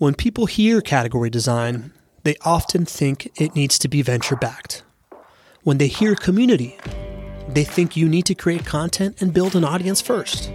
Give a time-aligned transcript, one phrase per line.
[0.00, 1.92] When people hear category design,
[2.24, 4.82] they often think it needs to be venture backed.
[5.62, 6.78] When they hear community,
[7.46, 10.48] they think you need to create content and build an audience first.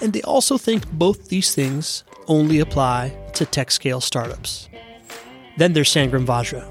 [0.00, 4.68] And they also think both these things only apply to tech scale startups.
[5.56, 6.64] Then there's Sangram Vajre,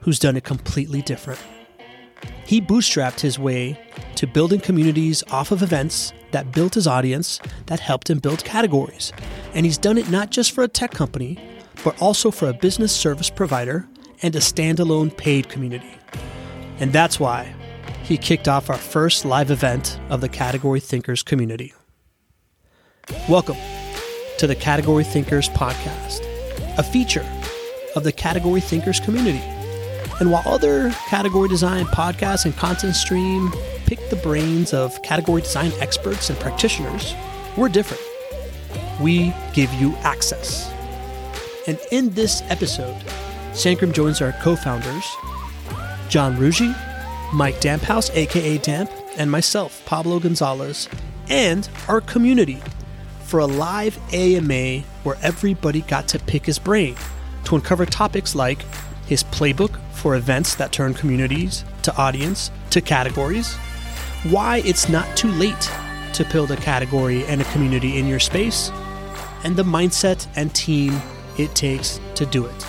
[0.00, 1.38] who's done it completely different.
[2.44, 3.78] He bootstrapped his way
[4.16, 9.10] to building communities off of events that built his audience that helped him build categories.
[9.54, 11.38] And he's done it not just for a tech company,
[11.82, 13.88] but also for a business service provider
[14.20, 15.96] and a standalone paid community.
[16.78, 17.54] And that's why
[18.02, 21.72] he kicked off our first live event of the Category Thinkers community.
[23.30, 23.56] Welcome
[24.36, 26.20] to the Category Thinkers podcast,
[26.76, 27.26] a feature
[27.94, 29.42] of the Category Thinkers community.
[30.20, 33.50] And while other category design podcasts and content stream
[33.86, 37.14] pick the brains of category design experts and practitioners,
[37.56, 38.02] we're different.
[39.00, 40.70] We give you access.
[41.66, 42.96] And in this episode,
[43.52, 45.06] Sangram joins our co founders,
[46.08, 46.74] John Rougeux,
[47.32, 50.88] Mike Damphousse, aka Damp, and myself, Pablo Gonzalez,
[51.28, 52.60] and our community
[53.24, 56.94] for a live AMA where everybody got to pick his brain
[57.44, 58.62] to uncover topics like
[59.06, 63.56] his playbook for events that turn communities to audience to categories,
[64.24, 65.70] why it's not too late
[66.14, 68.70] to build a category and a community in your space,
[69.44, 71.00] and the mindset and team
[71.38, 72.66] it takes to do it.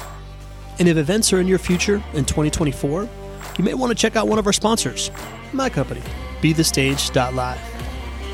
[0.80, 3.09] And if events are in your future in 2024,
[3.58, 5.09] you may want to check out one of our sponsors,
[5.53, 6.02] my company,
[6.42, 7.59] BeTheStage.live.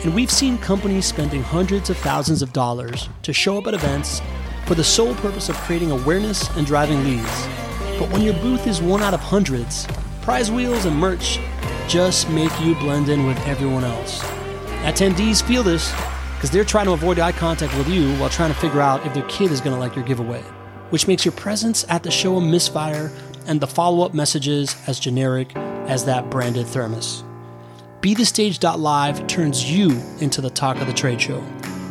[0.03, 4.21] And we've seen companies spending hundreds of thousands of dollars to show up at events
[4.65, 7.47] for the sole purpose of creating awareness and driving leads.
[7.97, 9.87] But when your booth is one out of hundreds,
[10.21, 11.39] prize wheels and merch
[11.87, 14.21] just make you blend in with everyone else.
[14.83, 15.91] Attendees feel this
[16.35, 19.13] because they're trying to avoid eye contact with you while trying to figure out if
[19.13, 20.41] their kid is going to like your giveaway,
[20.89, 23.11] which makes your presence at the show a misfire
[23.47, 27.23] and the follow up messages as generic as that branded thermos.
[28.01, 31.41] BeTheStage.live turns you into the talk of the trade show.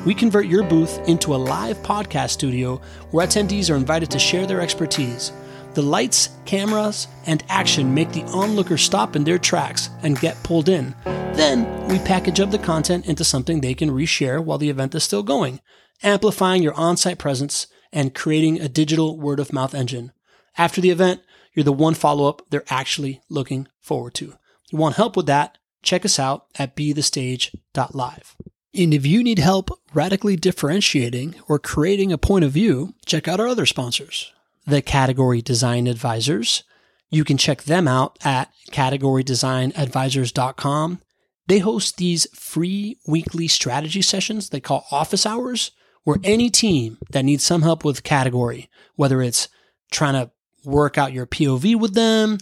[0.04, 2.80] We convert your booth into a live podcast studio
[3.12, 5.32] where attendees are invited to share their expertise.
[5.74, 10.68] The lights, cameras, and action make the onlooker stop in their tracks and get pulled
[10.68, 10.94] in.
[11.04, 15.02] Then we package up the content into something they can reshare while the event is
[15.02, 15.60] still going,
[16.02, 20.12] amplifying your on site presence and creating a digital word of mouth engine.
[20.58, 21.22] After the event,
[21.54, 24.34] you're the one follow up they're actually looking forward to.
[24.70, 25.58] You want help with that?
[25.82, 28.36] Check us out at bethestage.live.
[28.74, 33.40] And if you need help radically differentiating or creating a point of view, check out
[33.40, 34.32] our other sponsors,
[34.66, 36.64] the Category Design Advisors.
[37.10, 41.00] You can check them out at categorydesignadvisors.com.
[41.46, 45.72] They host these free weekly strategy sessions they call office hours,
[46.04, 49.48] where any team that needs some help with category, whether it's
[49.90, 50.30] trying to
[50.64, 52.38] work out your POV with them,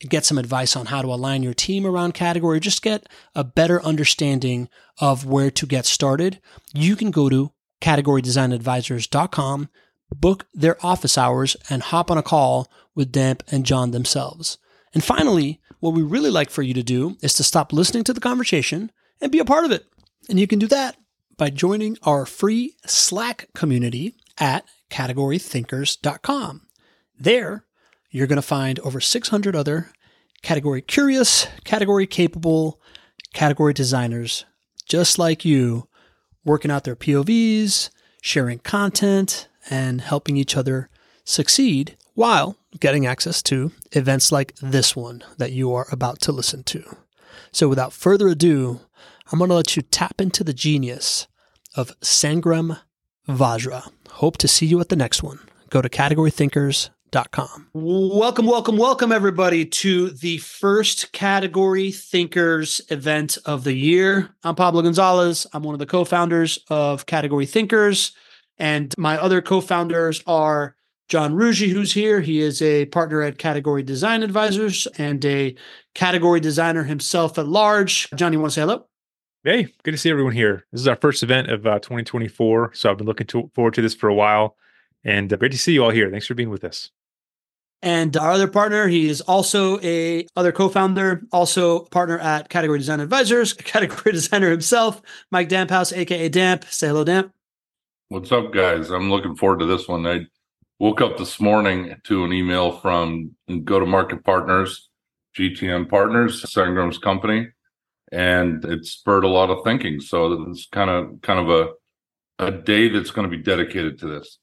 [0.00, 3.82] get some advice on how to align your team around category, just get a better
[3.82, 4.68] understanding
[4.98, 6.40] of where to get started,
[6.74, 9.68] you can go to categorydesignadvisors.com,
[10.14, 14.58] book their office hours, and hop on a call with Damp and John themselves.
[14.94, 18.12] And finally, what we really like for you to do is to stop listening to
[18.12, 19.86] the conversation and be a part of it.
[20.28, 20.96] And you can do that
[21.36, 26.66] by joining our free Slack community at categorythinkers.com.
[27.18, 27.64] There,
[28.10, 29.90] you're going to find over 600 other
[30.42, 32.80] category curious, category capable,
[33.32, 34.44] category designers
[34.92, 35.88] just like you
[36.44, 37.90] working out their POVs,
[38.20, 40.88] sharing content, and helping each other
[41.24, 46.62] succeed while getting access to events like this one that you are about to listen
[46.64, 46.96] to.
[47.52, 48.80] So, without further ado,
[49.30, 51.26] I'm going to let you tap into the genius
[51.74, 52.80] of Sangram
[53.28, 53.90] Vajre.
[54.10, 55.38] Hope to see you at the next one.
[55.70, 56.90] Go to categorythinkers.com
[57.74, 64.30] Welcome, welcome, welcome, everybody, to the first Category Thinkers event of the year.
[64.42, 65.46] I'm Pablo Gonzalez.
[65.52, 68.12] I'm one of the co founders of Category Thinkers.
[68.58, 70.76] And my other co founders are
[71.08, 72.20] John Rougeux, who's here.
[72.20, 75.54] He is a partner at Category Design Advisors and a
[75.94, 78.08] category designer himself at large.
[78.14, 78.86] John, you want to say hello?
[79.44, 80.64] Hey, good to see everyone here.
[80.70, 82.72] This is our first event of uh, 2024.
[82.74, 84.56] So I've been looking to, forward to this for a while.
[85.04, 86.10] And uh, great to see you all here.
[86.10, 86.90] Thanks for being with us.
[87.82, 93.00] And our other partner, he is also a other co-founder, also partner at Category Design
[93.00, 95.02] Advisors, a category designer himself,
[95.32, 96.64] Mike Damphousse, aka Damp.
[96.66, 97.32] Say hello, Damp.
[98.12, 98.90] What's up, guys?
[98.90, 100.06] I'm looking forward to this one.
[100.06, 100.26] I
[100.78, 104.90] woke up this morning to an email from Go to Market Partners,
[105.34, 107.48] GTM Partners, Sangram's company,
[108.12, 109.98] and it spurred a lot of thinking.
[109.98, 114.08] So it's kind of kind of a a day that's going to be dedicated to
[114.08, 114.36] this.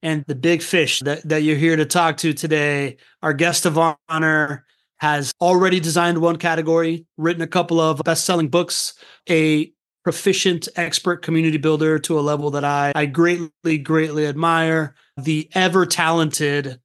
[0.00, 3.76] And the big fish that, that you're here to talk to today, our guest of
[4.08, 4.64] honor,
[4.98, 8.94] has already designed one category, written a couple of best selling books,
[9.28, 9.72] a
[10.04, 15.86] proficient expert community builder to a level that I, I greatly, greatly admire, the ever
[15.86, 16.78] talented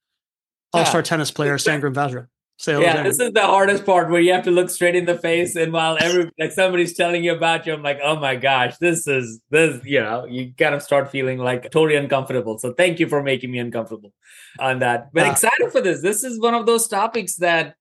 [0.74, 1.04] all star yeah.
[1.04, 2.27] tennis player, Sangram Vajre.
[2.57, 5.18] Say yeah, this is the hardest part where you have to look straight in the
[5.18, 8.77] face, and while every like somebody's telling you about you, I'm like, oh my gosh,
[8.80, 9.81] this is this.
[9.86, 12.60] You know, you kind of start feeling like totally uncomfortable.
[12.60, 14.12] So thank you for making me uncomfortable
[14.60, 15.13] on that.
[15.13, 16.01] But uh, excited for this.
[16.01, 17.75] This is one of those topics that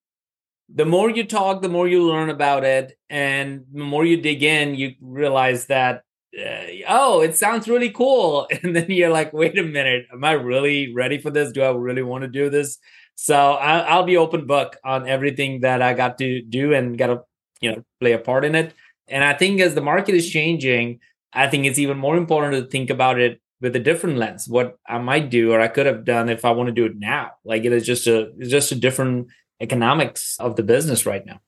[0.73, 4.43] the more you talk, the more you learn about it, and the more you dig
[4.43, 6.03] in, you realize that
[6.39, 8.49] uh, oh, it sounds really cool.
[8.63, 11.53] And then you're like, wait a minute, am I really ready for this?
[11.53, 12.79] Do I really want to do this?
[13.15, 17.07] So I'll, I'll be open book on everything that I got to do and got
[17.09, 17.23] to,
[17.61, 18.75] you know, play a part in it.
[19.09, 21.01] And I think as the market is changing,
[21.33, 24.49] I think it's even more important to think about it with a different lens.
[24.49, 26.97] What I might do or I could have done if I want to do it
[26.97, 27.33] now.
[27.45, 29.29] Like it is just a it's just a different
[29.61, 31.41] economics of the business right now.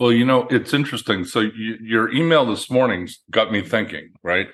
[0.00, 1.24] Well, you know, it's interesting.
[1.24, 4.48] So you, your email this morning got me thinking, right?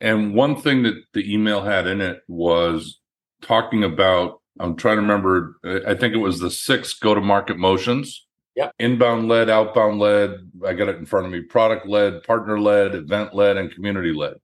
[0.00, 3.00] And one thing that the email had in it was
[3.42, 5.56] talking about I'm trying to remember.
[5.86, 8.26] I think it was the six go to market motions.
[8.56, 8.70] Yeah.
[8.78, 10.50] Inbound led, outbound led.
[10.66, 11.42] I got it in front of me.
[11.42, 14.34] Product led, partner led, event led, and community led.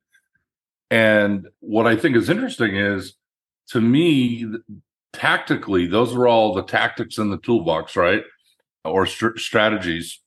[0.90, 3.14] And what I think is interesting is,
[3.70, 4.46] to me,
[5.14, 8.22] tactically, those are all the tactics in the toolbox, right?
[8.84, 10.20] Or st- strategies.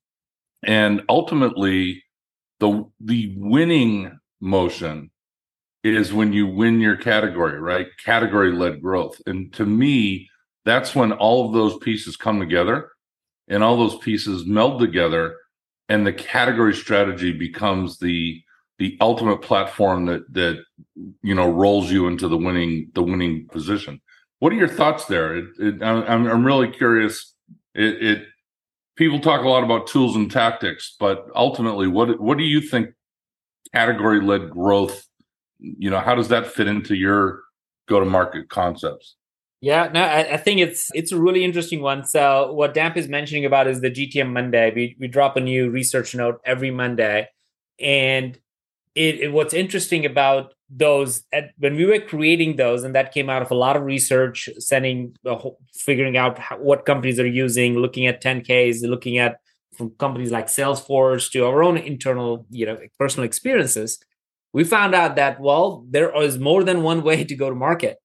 [0.63, 2.04] And ultimately,
[2.60, 5.12] the the winning motion
[5.84, 7.88] is when you win your category, right?
[8.04, 9.22] Category led growth.
[9.25, 10.30] And to me,
[10.66, 12.89] that's when all of those pieces come together
[13.48, 15.36] and all those pieces meld together
[15.89, 18.42] and the category strategy becomes the
[18.80, 20.63] the ultimate platform that that
[21.24, 24.01] you know rolls you into the winning the winning position.
[24.39, 25.36] What are your thoughts there?
[25.36, 27.34] It, it, I'm I'm really curious.
[27.74, 28.24] It, it
[28.95, 32.89] people talk a lot about tools and tactics, but ultimately, what what do you think
[33.74, 35.07] category led growth
[35.60, 37.42] you know how does that fit into your
[37.88, 39.16] go to market concepts
[39.62, 43.07] yeah no I, I, think it's it's a really interesting one so what damp is
[43.07, 47.28] mentioning about is the gtm monday we, we drop a new research note every monday
[47.80, 48.39] and
[48.98, 53.30] it, it what's interesting about those at, when we were creating those and that came
[53.30, 57.28] out of a lot of research sending uh, whole, figuring out how, what companies are
[57.28, 59.40] using looking at 10ks looking at
[59.78, 64.00] from companies like salesforce to our own internal you know personal experiences
[64.54, 67.98] we found out that, well, there is more than one way to go to market.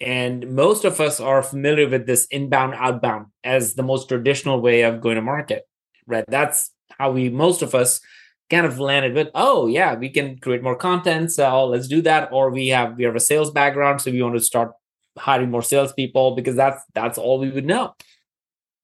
[0.00, 4.82] And most of us are familiar with this inbound, outbound as the most traditional way
[4.82, 5.62] of going to market,
[6.06, 6.24] right?
[6.26, 8.00] That's how we, most of us,
[8.50, 11.32] kind of landed with, oh, yeah, we can create more content.
[11.32, 12.28] So let's do that.
[12.32, 14.00] Or we have, we have a sales background.
[14.00, 14.72] So we want to start
[15.18, 17.94] hiring more salespeople because that's, that's all we would know.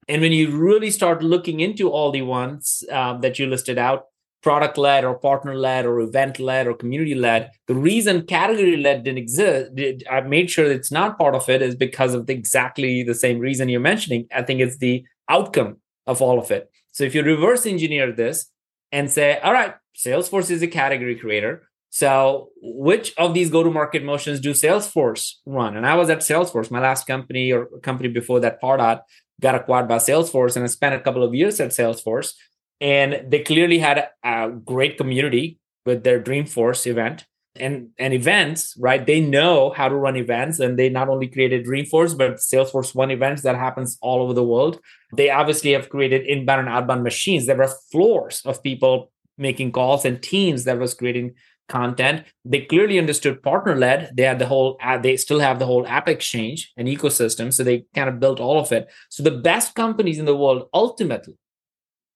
[0.08, 4.06] And when you really start looking into all the ones um, that you listed out,
[4.42, 7.50] product led or partner led or event led or community led.
[7.66, 9.72] The reason category led didn't exist,
[10.10, 13.38] I made sure it's not part of it, is because of the, exactly the same
[13.38, 14.28] reason you're mentioning.
[14.34, 16.70] I think it's the outcome of all of it.
[16.92, 18.50] So if you reverse engineer this
[18.92, 21.68] and say, all right, Salesforce is a category creator.
[21.90, 25.76] So which of these go to market motions do Salesforce run?
[25.76, 29.00] And I was at Salesforce, my last company or company before that, Pardot,
[29.40, 32.34] got acquired by Salesforce, and I spent a couple of years at Salesforce
[32.80, 37.26] and they clearly had a great community with their dreamforce event
[37.56, 39.04] and and events right?
[39.04, 43.10] They know how to run events and they not only created dreamforce but salesforce one
[43.10, 44.80] events that happens all over the world.
[45.16, 47.46] They obviously have created inbound and outbound machines.
[47.46, 51.34] There were floors of people making calls and teams that was creating
[51.68, 52.24] content.
[52.44, 56.08] They clearly understood partner led they had the whole they still have the whole app
[56.08, 58.88] exchange and ecosystem so they kind of built all of it.
[59.08, 61.36] So the best companies in the world ultimately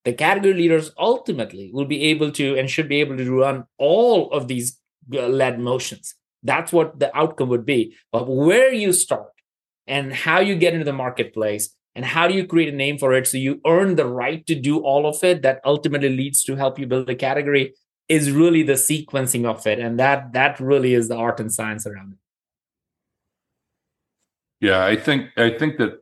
[0.05, 4.31] the category leaders ultimately will be able to and should be able to run all
[4.31, 4.79] of these
[5.09, 6.15] led motions.
[6.43, 7.95] That's what the outcome would be.
[8.11, 9.31] But where you start
[9.87, 13.13] and how you get into the marketplace and how do you create a name for
[13.13, 16.55] it so you earn the right to do all of it that ultimately leads to
[16.55, 17.73] help you build a category
[18.09, 21.85] is really the sequencing of it and that that really is the art and science
[21.85, 22.17] around it
[24.65, 26.01] yeah i think i think that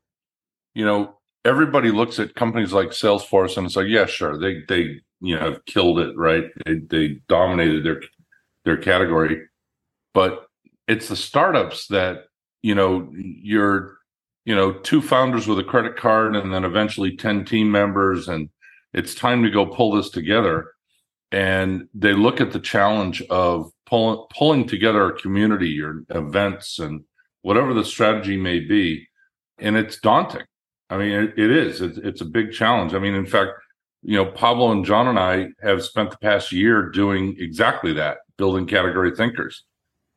[0.74, 1.16] you know
[1.46, 5.52] everybody looks at companies like Salesforce and it's like, yeah, sure, they they you know
[5.52, 6.46] have killed it, right?
[6.66, 8.02] They, they dominated their
[8.66, 9.42] their category,
[10.14, 10.46] but
[10.88, 12.26] it's the startups that
[12.62, 13.98] you know you're
[14.46, 18.50] you know two founders with a credit card and then eventually 10 team members and
[18.94, 20.68] it's time to go pull this together
[21.32, 27.04] and they look at the challenge of pulling pulling together a community or events and
[27.42, 29.08] whatever the strategy may be.
[29.60, 30.46] And it's daunting.
[30.90, 31.82] I mean, it, it is.
[31.82, 32.94] It's, it's a big challenge.
[32.94, 33.52] I mean, in fact,
[34.02, 38.18] you know, Pablo and John and I have spent the past year doing exactly that,
[38.42, 39.66] building category thinkers.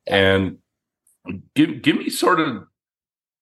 [0.07, 0.57] And
[1.55, 2.63] give give me sort of,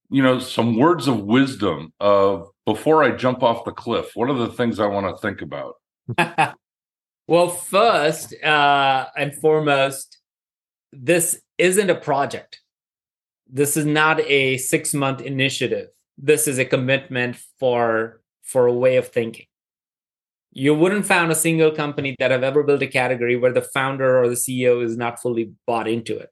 [0.10, 4.12] you know, some words of wisdom of before I jump off the cliff.
[4.13, 5.75] What are the things I want to think about?
[7.28, 10.18] well, first uh, and foremost,
[10.92, 12.60] this isn't a project.
[13.48, 15.88] This is not a six month initiative.
[16.18, 19.46] This is a commitment for for a way of thinking
[20.55, 24.22] you wouldn't found a single company that have ever built a category where the founder
[24.22, 26.29] or the ceo is not fully bought into it.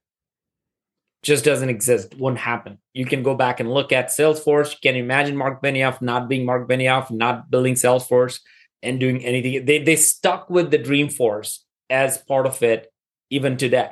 [1.24, 2.80] Just doesn't exist won't happen.
[2.94, 4.80] You can go back and look at salesforce.
[4.82, 8.40] Can you imagine mark benioff not being mark benioff not building salesforce
[8.82, 9.66] and doing anything?
[9.66, 11.60] They, they stuck with the dreamforce
[11.90, 12.92] as part of it
[13.30, 13.90] even today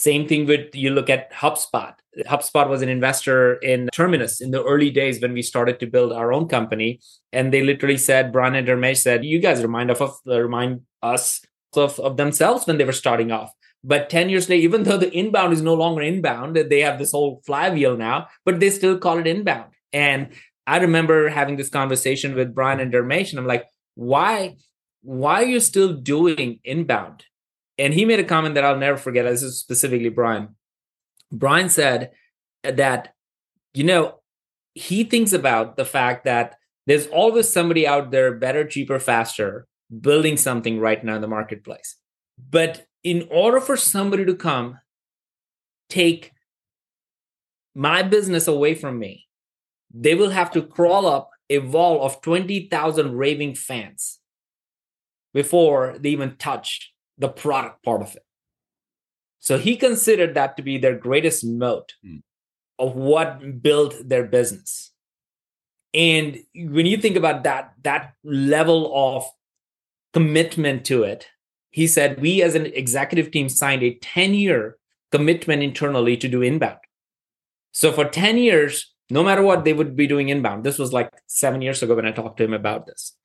[0.00, 1.94] same thing with you look at hubspot
[2.26, 6.12] HubSpot was an investor in Terminus in the early days when we started to build
[6.12, 7.00] our own company.
[7.32, 10.82] And they literally said, Brian and Dharmesh said, you guys remind of, of uh, remind
[11.02, 11.40] us
[11.74, 13.52] of, of themselves when they were starting off.
[13.82, 17.12] But 10 years later, even though the inbound is no longer inbound, they have this
[17.12, 19.70] whole flywheel now, but they still call it inbound.
[19.92, 20.30] And
[20.66, 24.56] I remember having this conversation with Brian and Dharmesh, and I'm like, why,
[25.02, 27.24] why are you still doing inbound?
[27.80, 29.24] And he made a comment that I'll never forget.
[29.24, 30.54] This is specifically Brian
[31.32, 32.10] Brian said
[32.62, 33.14] that,
[33.72, 34.20] you know,
[34.74, 36.56] he thinks about the fact that
[36.86, 39.66] there's always somebody out there better, cheaper, faster
[40.00, 41.96] building something right now in the marketplace.
[42.38, 44.78] But in order for somebody to come
[45.88, 46.32] take
[47.74, 49.26] my business away from me,
[49.92, 54.18] they will have to crawl up a wall of 20,000 raving fans
[55.32, 58.24] before they even touch the product part of it.
[59.38, 62.22] So he considered that to be their greatest moat mm.
[62.78, 64.90] of what built their business.
[65.94, 69.24] And when you think about that, that level of
[70.12, 71.28] commitment to it,
[71.70, 74.76] he said, we as an executive team signed a 10 year
[75.12, 76.78] commitment internally to do inbound.
[77.72, 80.64] So for 10 years, no matter what, they would be doing inbound.
[80.64, 83.16] This was like seven years ago when I talked to him about this.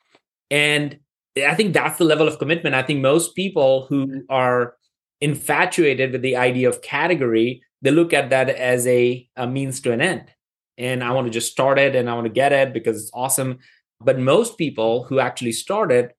[0.50, 1.00] And
[1.38, 2.76] I think that's the level of commitment.
[2.76, 4.20] I think most people who mm-hmm.
[4.30, 4.76] are
[5.22, 9.92] infatuated with the idea of category, they look at that as a, a means to
[9.92, 10.32] an end.
[10.78, 13.12] And I want to just start it and I want to get it because it's
[13.14, 13.60] awesome.
[14.02, 16.16] But most people who actually start it,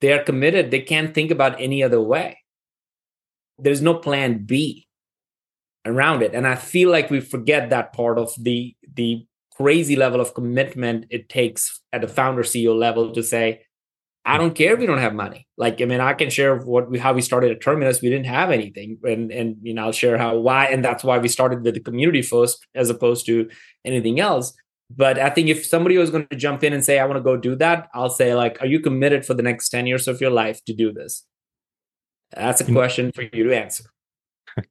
[0.00, 0.70] they are committed.
[0.70, 2.38] They can't think about any other way.
[3.58, 4.86] There's no plan B
[5.84, 6.34] around it.
[6.34, 9.26] And I feel like we forget that part of the the
[9.56, 13.62] crazy level of commitment it takes at the founder CEO level to say,
[14.28, 15.46] I don't care if we don't have money.
[15.56, 18.02] Like, I mean, I can share what we how we started at Terminus.
[18.02, 21.16] We didn't have anything, and and you know, I'll share how why, and that's why
[21.16, 23.48] we started with the community first as opposed to
[23.86, 24.52] anything else.
[24.94, 27.22] But I think if somebody was going to jump in and say, I want to
[27.22, 30.20] go do that, I'll say, like, are you committed for the next 10 years of
[30.20, 31.24] your life to do this?
[32.34, 33.84] That's a question for you to answer.
[34.56, 34.64] you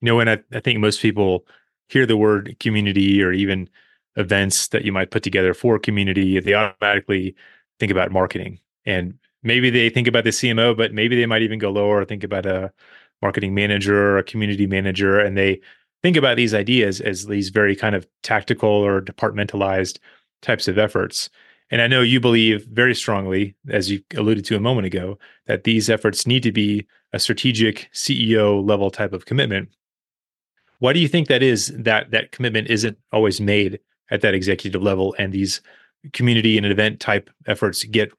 [0.00, 1.46] know, and I, I think most people
[1.88, 3.68] hear the word community or even
[4.16, 7.34] events that you might put together for community, they automatically
[7.78, 11.58] think about marketing and maybe they think about the CMO, but maybe they might even
[11.58, 12.72] go lower, think about a
[13.20, 15.60] marketing manager or a community manager, and they
[16.02, 19.98] think about these ideas as these very kind of tactical or departmentalized
[20.42, 21.30] types of efforts.
[21.70, 25.64] And I know you believe very strongly, as you alluded to a moment ago, that
[25.64, 29.70] these efforts need to be a strategic CEO level type of commitment.
[30.80, 33.78] Why do you think that is that that commitment isn't always made
[34.10, 35.60] at that executive level and these
[36.12, 38.10] community and event type efforts get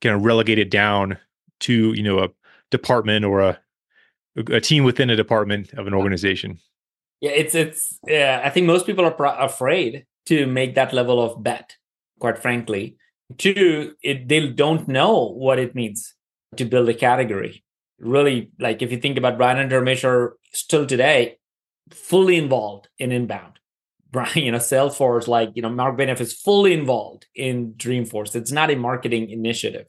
[0.00, 1.18] kind of relegate it down
[1.60, 2.28] to you know a
[2.70, 3.58] department or a
[4.36, 6.58] a team within a department of an organization.
[7.20, 7.98] Yeah, it's it's.
[8.06, 11.76] Yeah, I think most people are pr- afraid to make that level of bet.
[12.20, 12.96] Quite frankly,
[13.36, 16.14] two, it, they don't know what it means
[16.56, 17.64] to build a category.
[17.98, 21.38] Really, like if you think about Brian and Dharmesh are still today
[21.90, 23.57] fully involved in inbound.
[24.10, 28.34] Brian, you know, Salesforce, like, you know, Mark Benioff is fully involved in Dreamforce.
[28.34, 29.86] It's not a marketing initiative.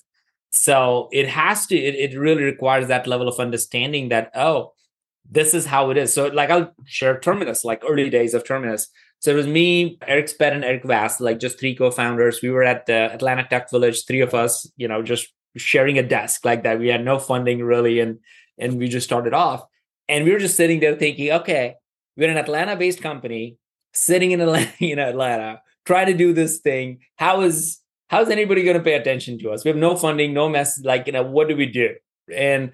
[0.52, 4.74] So it has to, it, it really requires that level of understanding that, oh,
[5.30, 6.12] this is how it is.
[6.12, 8.88] So, like, I'll share Terminus, like early days of Terminus.
[9.20, 12.42] So it was me, Eric Spett, and Eric Vast, like just three co-founders.
[12.42, 16.04] We were at the Atlanta Tech Village, three of us, you know, just sharing a
[16.04, 16.80] desk like that.
[16.80, 18.20] We had no funding really, and
[18.58, 19.64] and we just started off.
[20.08, 21.76] And we were just sitting there thinking, okay,
[22.16, 23.58] we're an Atlanta-based company
[23.94, 27.00] sitting in Atlanta, know, Atlanta, try to do this thing.
[27.18, 29.64] How is how's anybody going to pay attention to us?
[29.64, 30.80] We have no funding, no mess.
[30.84, 31.96] Like, you know, what do we do?
[32.34, 32.72] And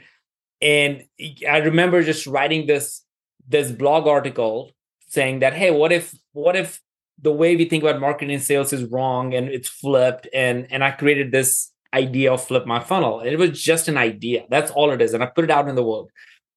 [0.61, 1.03] and
[1.47, 3.01] I remember just writing this
[3.47, 4.71] this blog article
[5.07, 6.81] saying that, hey, what if what if
[7.21, 10.83] the way we think about marketing and sales is wrong and it's flipped and and
[10.83, 13.21] I created this idea of flip my funnel.
[13.21, 14.45] It was just an idea.
[14.49, 15.13] That's all it is.
[15.13, 16.11] And I put it out in the world.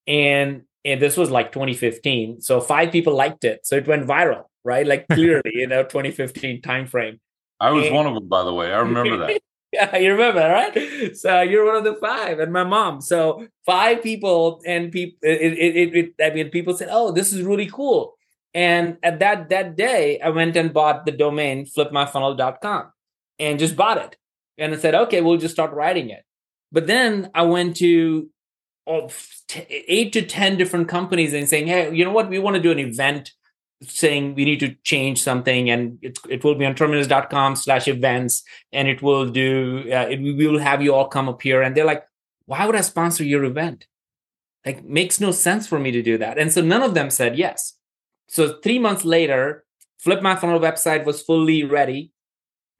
[0.06, 2.40] And and this was like 2015.
[2.40, 3.66] So five people liked it.
[3.66, 4.86] So it went viral, right?
[4.86, 7.18] Like clearly, you know, 2015 timeframe.
[7.60, 8.72] I was and, one of them, by the way.
[8.72, 9.40] I remember that.
[9.72, 11.16] yeah, you remember, right?
[11.16, 13.00] So you're one of the five, and my mom.
[13.00, 15.18] So five people, and people.
[15.22, 18.14] It, it, it, it, I mean, people said, "Oh, this is really cool."
[18.54, 22.92] And at that that day, I went and bought the domain flipmyfunnel.com
[23.38, 24.16] and just bought it.
[24.56, 26.24] And I said, "Okay, we'll just start writing it."
[26.70, 28.30] But then I went to
[28.86, 29.10] oh,
[29.68, 32.30] eight to ten different companies and saying, "Hey, you know what?
[32.30, 33.32] We want to do an event."
[33.82, 38.42] Saying we need to change something and it, it will be on terminus.com slash events
[38.72, 41.76] and it will do uh, it, we will have you all come up here and
[41.76, 42.04] they're like
[42.48, 43.86] why would i sponsor your event?
[44.64, 46.38] Like makes no sense for me to do that.
[46.38, 47.74] And so none of them said yes.
[48.26, 49.64] So three months later
[49.98, 52.12] flip my funnel website was fully ready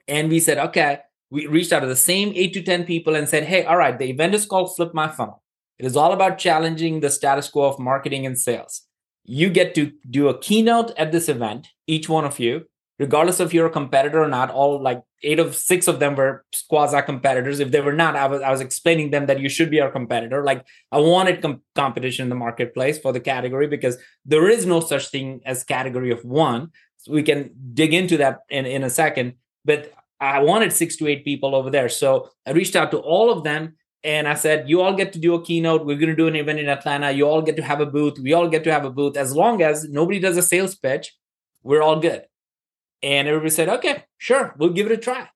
[0.08, 1.00] and we said okay.
[1.30, 3.98] We reached out to the same eight to ten people and said hey all right
[3.98, 5.42] the event is called flip my funnel.
[5.78, 8.87] It is all about challenging the status quo of marketing and sales
[9.28, 12.64] you get to do a keynote at this event, each one of you,
[12.98, 14.50] regardless if you're a competitor or not.
[14.50, 17.60] All like eight of six of them were quasi competitors.
[17.60, 19.90] If they were not, I was I was explaining them that you should be our
[19.90, 20.42] competitor.
[20.42, 24.80] Like I wanted com- competition in the marketplace for the category because there is no
[24.80, 26.70] such thing as category of one.
[26.96, 29.34] So we can dig into that in in a second.
[29.62, 33.30] But I wanted six to eight people over there, so I reached out to all
[33.30, 35.84] of them and I said, you all get to do a keynote.
[35.84, 37.10] We're going to do an event in Atlanta.
[37.10, 38.18] You all get to have a booth.
[38.18, 39.16] We all get to have a booth.
[39.16, 41.16] As long as nobody does a sales pitch,
[41.62, 42.22] we're all good.
[43.02, 45.28] And everybody said, okay, sure, we'll give it a try.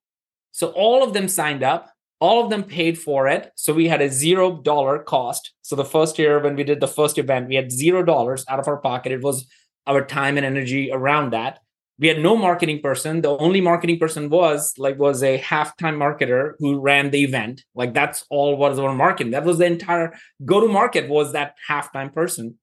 [0.52, 1.90] So all of them signed up.
[2.21, 3.50] All of them paid for it.
[3.57, 5.52] So we had a zero dollar cost.
[5.62, 8.61] So the first year when we did the first event, we had zero dollars out
[8.61, 9.11] of our pocket.
[9.11, 9.45] It was
[9.88, 11.59] our time and energy around that
[12.02, 13.23] we had no marketing person.
[13.23, 17.62] The only marketing person was like was a half-time marketer who ran the event.
[17.76, 19.30] Like that's all was our marketing.
[19.30, 20.12] That was the entire
[20.45, 22.58] go to market was that half-time person.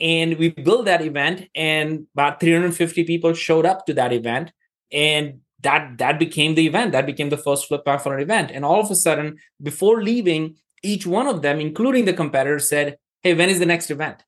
[0.00, 4.52] And we built that event and about 350 people showed up to that event
[4.90, 6.90] and that that became the event.
[6.90, 8.50] That became the first flip for an event.
[8.50, 12.96] And all of a sudden before leaving each one of them including the competitors said
[13.22, 14.24] hey when is the next event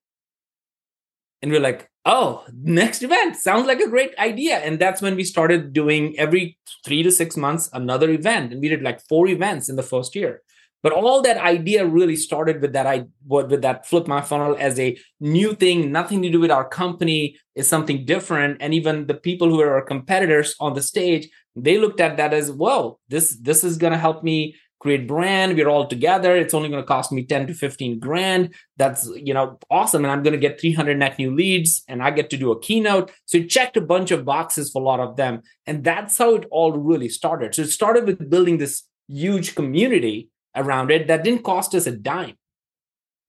[1.42, 4.56] and we're like oh next event sounds like a great idea.
[4.58, 8.68] And that's when we started doing every three to six months another event and we
[8.68, 10.42] did like four events in the first year.
[10.82, 14.56] But all that idea really started with that i what with that flip my funnel
[14.58, 18.58] as a new thing nothing to do with our company is something different.
[18.60, 22.32] And even the people who are our competitors on the stage they looked at that
[22.32, 26.54] as well this this is going to help me create brand we're all together it's
[26.54, 28.52] only going to cost me 10 to 15 grand.
[28.76, 32.10] That's you know awesome and i'm going to get 300 net new leads and i
[32.10, 33.12] get to do a keynote.
[33.26, 36.34] So it checked a bunch of boxes for a lot of them and that's how
[36.34, 37.54] it all really started.
[37.54, 41.92] So it started with building this huge community around it that didn't cost us a
[41.92, 42.36] dime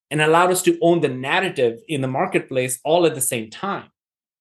[0.10, 3.90] and allowed us to own the narrative in the marketplace all at the same time.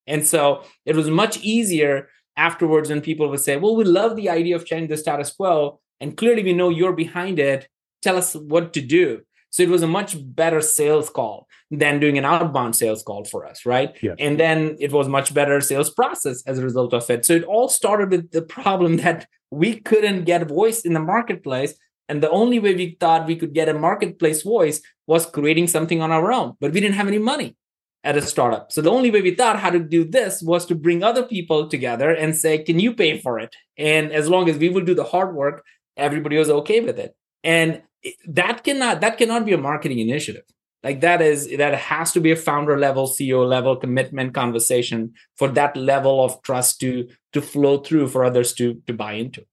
[0.06, 4.30] And so it was much easier afterwards when people would say well we love the
[4.30, 7.68] idea of changing the status quo and clearly we know you're behind it
[8.02, 12.18] tell us what to do so it was a much better sales call than doing
[12.18, 14.14] an outbound sales call for us right yeah.
[14.18, 17.44] and then it was much better sales process as a result of it so it
[17.44, 21.74] all started with the problem that we couldn't get voice in the marketplace
[22.08, 26.02] and the only way we thought we could get a marketplace voice was creating something
[26.02, 27.56] on our own but we didn't have any money
[28.04, 28.72] at a startup.
[28.72, 31.68] So the only way we thought how to do this was to bring other people
[31.68, 34.94] together and say, "Can you pay for it?" And as long as we will do
[34.94, 35.64] the hard work,
[35.96, 37.16] everybody was okay with it.
[37.44, 37.82] And
[38.26, 40.44] that cannot that cannot be a marketing initiative.
[40.82, 45.48] Like that is that has to be a founder level ceo level commitment conversation for
[45.48, 49.44] that level of trust to to flow through for others to to buy into.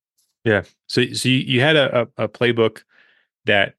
[0.43, 0.63] Yeah.
[0.87, 2.83] So so you, you had a, a playbook
[3.45, 3.75] that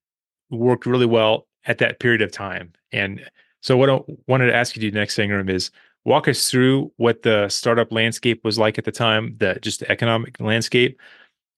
[0.50, 2.72] worked really well at that period of time.
[2.92, 3.28] And
[3.60, 5.70] so what i wanted to ask you to do next Sangram is
[6.04, 9.90] walk us through what the startup landscape was like at the time the just the
[9.90, 10.98] economic landscape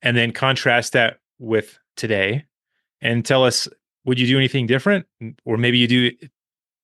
[0.03, 2.45] and then contrast that with today
[3.01, 3.69] and tell us
[4.05, 5.07] would you do anything different?
[5.45, 6.11] Or maybe you do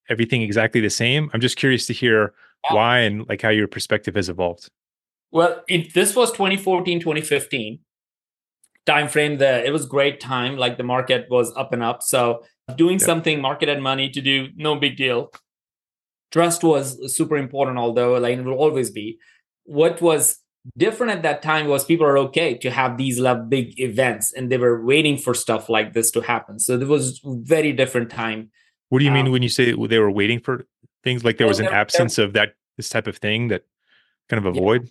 [0.09, 1.31] everything exactly the same?
[1.33, 2.33] I'm just curious to hear
[2.65, 2.75] yeah.
[2.75, 4.69] why and like how your perspective has evolved.
[5.31, 7.81] Well it, this was 2014 2015
[8.87, 12.03] time frame the it was great time like the market was up and up.
[12.03, 12.45] So
[12.77, 13.07] doing yeah.
[13.07, 15.31] something market and money to do no big deal.
[16.31, 19.19] Trust was super important although like it will always be.
[19.65, 20.39] What was
[20.77, 24.51] different at that time was people are okay to have these love big events and
[24.51, 28.51] they were waiting for stuff like this to happen so there was very different time
[28.89, 30.67] what do you um, mean when you say they were waiting for
[31.05, 33.65] things like there was an absence of that this type of thing that
[34.29, 34.85] kind of avoid?
[34.85, 34.91] Yeah.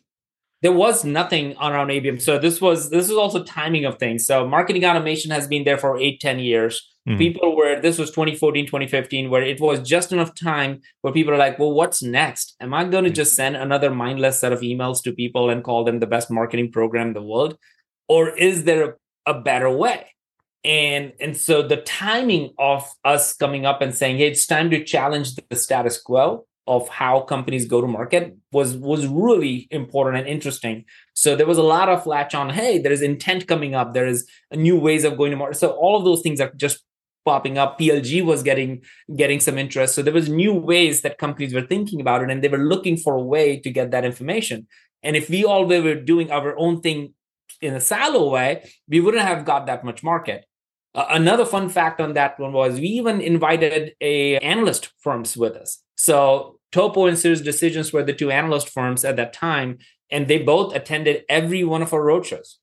[0.63, 2.21] There was nothing around ABM.
[2.21, 4.25] So this was this is also timing of things.
[4.25, 6.95] So marketing automation has been there for eight, 10 years.
[7.07, 7.17] Mm-hmm.
[7.17, 11.37] People were this was 2014, 2015, where it was just enough time where people are
[11.37, 12.55] like, well, what's next?
[12.59, 13.15] Am I going to mm-hmm.
[13.15, 16.71] just send another mindless set of emails to people and call them the best marketing
[16.71, 17.57] program in the world?
[18.09, 20.07] Or is there a, a better way?
[20.63, 24.83] and and so the timing of us coming up and saying hey it's time to
[24.83, 30.27] challenge the status quo of how companies go to market was was really important and
[30.27, 33.93] interesting so there was a lot of latch on hey there is intent coming up
[33.93, 36.83] there is new ways of going to market so all of those things are just
[37.27, 38.81] popping up plg was getting
[39.21, 42.43] getting some interest so there was new ways that companies were thinking about it and
[42.43, 44.67] they were looking for a way to get that information
[45.03, 47.13] and if we all were doing our own thing
[47.61, 50.45] in a silo way, we wouldn't have got that much market.
[50.93, 55.55] Uh, another fun fact on that one was we even invited a analyst firms with
[55.55, 55.83] us.
[55.95, 59.77] So Topo and SiriusDecisions were the two analyst firms at that time,
[60.11, 62.55] and they both attended every one of our roadshows,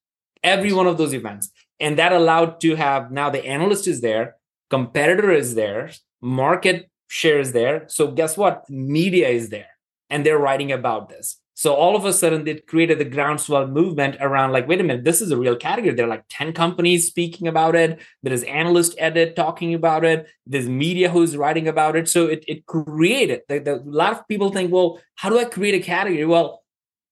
[0.42, 1.50] every one of those events.
[1.80, 4.36] And that allowed to have now the analyst is there,
[4.74, 7.84] competitor is there, market share is there.
[7.86, 8.68] So guess what?
[8.68, 9.72] Media is there,
[10.10, 11.38] and they're writing about this.
[11.56, 15.04] So all of a sudden, they created the groundswell movement around like, wait a minute,
[15.04, 15.94] this is a real category.
[15.94, 18.00] There are like 10 companies speaking about it.
[18.24, 20.26] There is analyst edit talking about it.
[20.44, 22.08] There's media who's writing about it.
[22.08, 25.44] So it, it created, the, the, a lot of people think, well, how do I
[25.44, 26.24] create a category?
[26.24, 26.64] Well,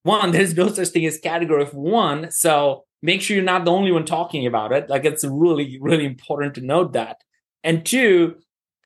[0.03, 2.29] one, there's no such thing as category of one.
[2.29, 4.89] So make sure you're not the only one talking about it.
[4.89, 7.23] Like it's really, really important to note that.
[7.63, 8.37] And two,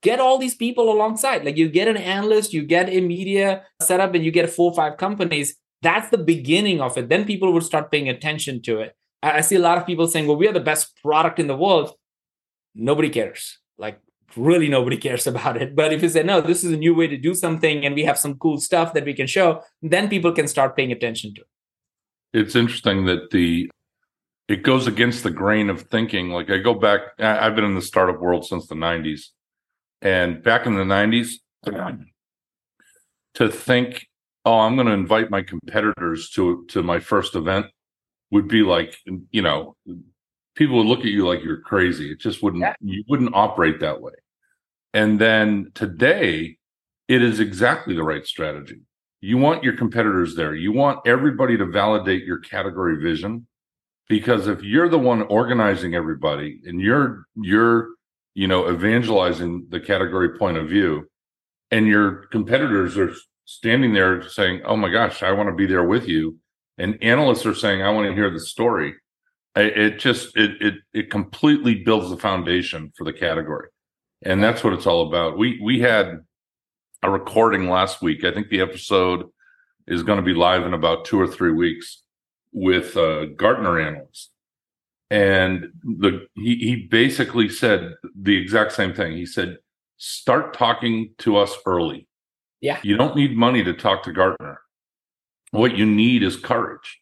[0.01, 1.43] get all these people alongside.
[1.43, 4.75] Like you get an analyst, you get a media setup, and you get four or
[4.75, 5.55] five companies.
[5.81, 7.09] That's the beginning of it.
[7.09, 8.95] Then people would start paying attention to it.
[9.23, 11.57] I see a lot of people saying, well, we are the best product in the
[11.57, 11.91] world.
[12.75, 13.59] Nobody cares.
[13.77, 13.99] Like,
[14.35, 15.75] really, nobody cares about it.
[15.75, 18.03] But if you say, no, this is a new way to do something and we
[18.03, 21.41] have some cool stuff that we can show, then people can start paying attention to
[21.41, 21.47] it.
[22.33, 23.69] It's interesting that the
[24.47, 26.29] it goes against the grain of thinking.
[26.29, 29.27] Like I go back, I've been in the startup world since the 90s.
[30.01, 31.33] And back in the 90s,
[33.33, 34.07] to think,
[34.45, 37.67] oh, I'm going to invite my competitors to to my first event
[38.31, 38.95] would be like,
[39.31, 39.75] you know,
[40.55, 42.11] people would look at you like you're crazy.
[42.11, 42.75] It just wouldn't yeah.
[42.79, 44.13] you wouldn't operate that way.
[44.93, 46.57] And then today,
[47.07, 48.81] it is exactly the right strategy.
[49.19, 50.53] You want your competitors there.
[50.53, 53.46] You want everybody to validate your category vision
[54.07, 57.89] because if you're the one organizing everybody and you're you're
[58.37, 61.09] you know, evangelizing the category point of view,
[61.71, 63.11] and your competitors are
[63.45, 66.37] standing there saying, "Oh my gosh, I want to be there with you,"
[66.77, 68.93] and analysts are saying, "I want to hear the story."
[69.55, 73.69] It just it it it completely builds the foundation for the category,
[74.21, 75.39] and that's what it's all about.
[75.39, 76.19] We we had
[77.01, 78.23] a recording last week.
[78.23, 79.25] I think the episode
[79.87, 82.03] is going to be live in about two or three weeks
[82.51, 84.31] with a Gartner analyst.
[85.09, 89.13] And the he, he basically said the exact same thing.
[89.13, 89.57] He said
[89.97, 92.07] start talking to us early.
[92.61, 92.79] Yeah.
[92.83, 94.59] You don't need money to talk to gartner.
[95.51, 96.99] What you need is courage.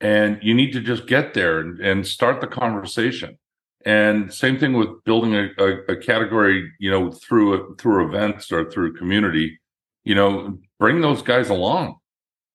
[0.00, 3.38] And you need to just get there and, and start the conversation.
[3.86, 8.52] And same thing with building a, a, a category you know through a, through events
[8.52, 9.58] or through community.
[10.04, 11.99] You know bring those guys along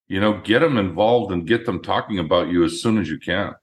[0.08, 3.18] you know get them involved and get them talking about you as soon as you
[3.20, 3.54] can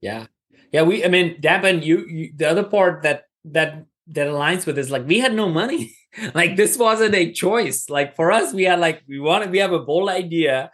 [0.00, 0.26] yeah
[0.74, 1.04] yeah, we.
[1.04, 2.32] I mean, Dampen, you, you.
[2.34, 5.94] The other part that that that aligns with is like we had no money.
[6.34, 7.88] like this wasn't a choice.
[7.88, 9.52] Like for us, we had like we wanted.
[9.52, 10.72] We have a bold idea,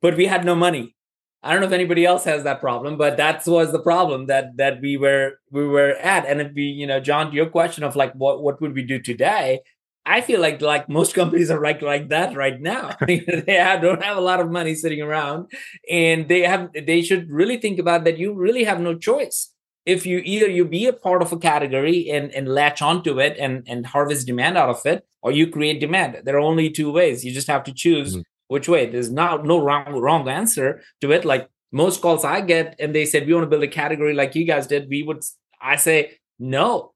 [0.00, 0.96] but we had no money.
[1.42, 4.56] I don't know if anybody else has that problem, but that was the problem that
[4.56, 6.24] that we were we were at.
[6.24, 8.82] And if we, you know, John, to your question of like what what would we
[8.82, 9.60] do today?
[10.06, 12.96] I feel like like most companies are like like that right now.
[13.06, 15.50] they have, don't have a lot of money sitting around,
[15.90, 18.18] and they have they should really think about that.
[18.18, 19.50] You really have no choice.
[19.86, 23.36] If you either you be a part of a category and and latch onto it
[23.38, 26.20] and and harvest demand out of it, or you create demand.
[26.24, 27.24] There are only two ways.
[27.24, 28.22] You just have to choose mm-hmm.
[28.48, 28.86] which way.
[28.86, 31.24] There's not no wrong wrong answer to it.
[31.24, 34.34] Like most calls I get, and they said we want to build a category like
[34.34, 34.88] you guys did.
[34.88, 35.22] We would
[35.60, 36.93] I say no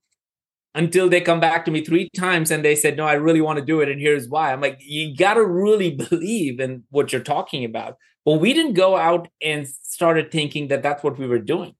[0.74, 3.58] until they come back to me three times and they said, No, I really want
[3.58, 3.88] to do it.
[3.88, 4.52] And here's why.
[4.52, 7.96] I'm like, You got to really believe in what you're talking about.
[8.24, 11.74] But we didn't go out and started thinking that that's what we were doing.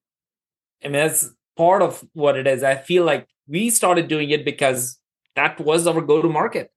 [0.82, 2.62] I mean, that's part of what it is.
[2.62, 4.98] I feel like we started doing it because
[5.36, 6.70] that was our go to market.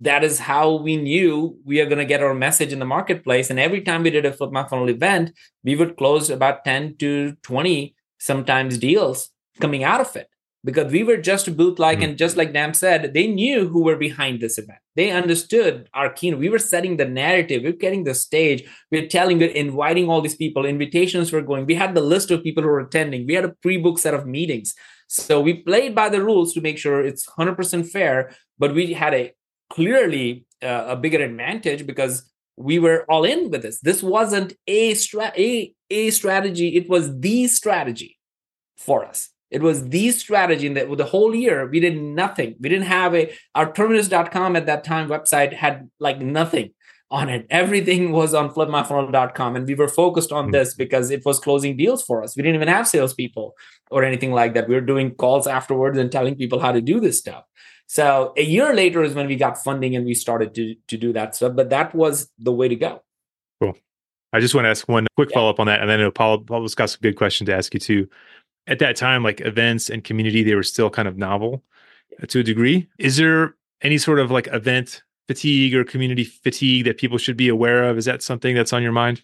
[0.00, 3.48] That is how we knew we are going to get our message in the marketplace.
[3.48, 6.96] And every time we did a Flip My Funnel event, we would close about 10
[6.98, 10.28] to 20 sometimes deals coming out of it
[10.64, 12.04] because we were just a booth like Mhm.
[12.04, 14.78] and just like Damp said, they knew who were behind this event.
[14.96, 16.40] They understood our keynote.
[16.40, 20.08] We were setting the narrative, we were getting the stage, we we're telling, we're inviting
[20.08, 21.66] all these people, invitations were going.
[21.66, 23.26] We had the list of people who were attending.
[23.26, 24.74] We had a pre-book set of meetings.
[25.08, 29.14] So we played by the rules to make sure it's 100% fair, but we had
[29.14, 29.32] a
[29.70, 32.14] clearly uh, a bigger advantage because
[32.56, 33.80] we were all in with this.
[33.80, 38.16] This wasn't a, stra- a, a strategy, it was the strategy
[38.78, 39.28] for us.
[39.54, 41.66] It was the strategy in the, whole year.
[41.66, 42.56] We did nothing.
[42.60, 46.70] We didn't have a, our terminus.com at that time website had like nothing
[47.10, 47.46] on it.
[47.50, 49.56] Everything was on flipmyfunnel.com.
[49.56, 50.50] And we were focused on Hmm.
[50.50, 52.36] this because it was closing deals for us.
[52.36, 53.54] We didn't even have salespeople
[53.90, 54.68] or anything like that.
[54.68, 57.44] We were doing calls afterwards and telling people how to do this stuff.
[57.86, 61.12] So a year later is when we got funding and we started to, to do
[61.12, 61.52] that stuff.
[61.54, 63.02] But that was the way to go.
[63.60, 63.74] Cool.
[64.32, 65.34] I just want to ask one quick Yeah.
[65.34, 67.78] follow up on that, and then Paul Paul's got some good question to ask you
[67.80, 68.08] too.
[68.66, 71.62] At that time, like events and community, they were still kind of novel
[72.22, 72.88] uh, to a degree.
[72.98, 77.48] Is there any sort of like event fatigue or community fatigue that people should be
[77.48, 77.98] aware of?
[77.98, 79.22] Is that something that's on your mind?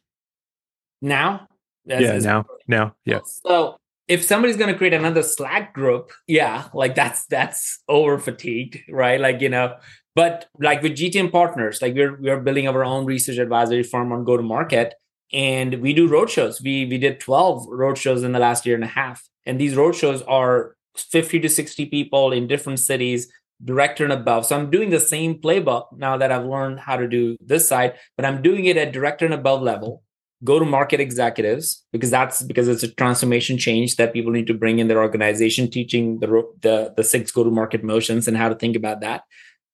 [1.01, 1.49] Now,
[1.89, 3.21] as- yeah, as- now, now, yeah.
[3.25, 3.77] So
[4.09, 9.21] if somebody's going to create another Slack group, yeah, like that's that's over fatigued, right?
[9.21, 9.77] Like you know,
[10.15, 14.25] but like with GTM partners, like we're we're building our own research advisory firm on
[14.25, 14.95] go to market,
[15.33, 16.63] and we do roadshows.
[16.63, 19.77] We we did twelve road shows in the last year and a half, and these
[19.77, 23.31] road shows are fifty to sixty people in different cities.
[23.63, 24.47] Director and above.
[24.47, 27.93] So I'm doing the same playbook now that I've learned how to do this side,
[28.17, 30.03] but I'm doing it at director and above level
[30.43, 34.55] go to market executives because that's because it's a transformation change that people need to
[34.55, 38.49] bring in their organization teaching the the, the six go to market motions and how
[38.49, 39.23] to think about that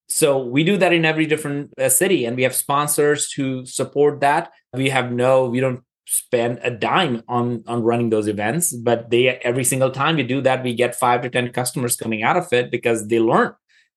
[0.09, 4.21] so we do that in every different uh, city and we have sponsors to support
[4.21, 9.09] that we have no we don't spend a dime on on running those events but
[9.09, 12.37] they every single time we do that we get 5 to 10 customers coming out
[12.37, 13.53] of it because they learn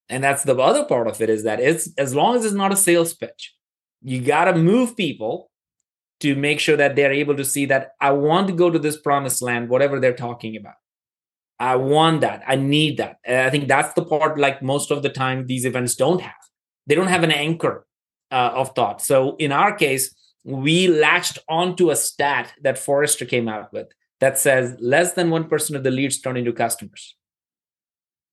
[0.09, 2.73] and that's the other part of it is that it's as long as it's not
[2.73, 3.55] a sales pitch
[4.01, 5.51] you got to move people
[6.21, 8.97] to make sure that they're able to see that I want to go to this
[8.97, 10.75] promised land, whatever they're talking about.
[11.61, 12.41] I want that.
[12.47, 13.17] I need that.
[13.23, 16.33] And I think that's the part, like most of the time, these events don't have.
[16.87, 17.85] They don't have an anchor
[18.31, 18.99] uh, of thought.
[18.99, 24.39] So in our case, we latched onto a stat that Forrester came out with that
[24.39, 27.15] says less than 1% of the leads turn into customers.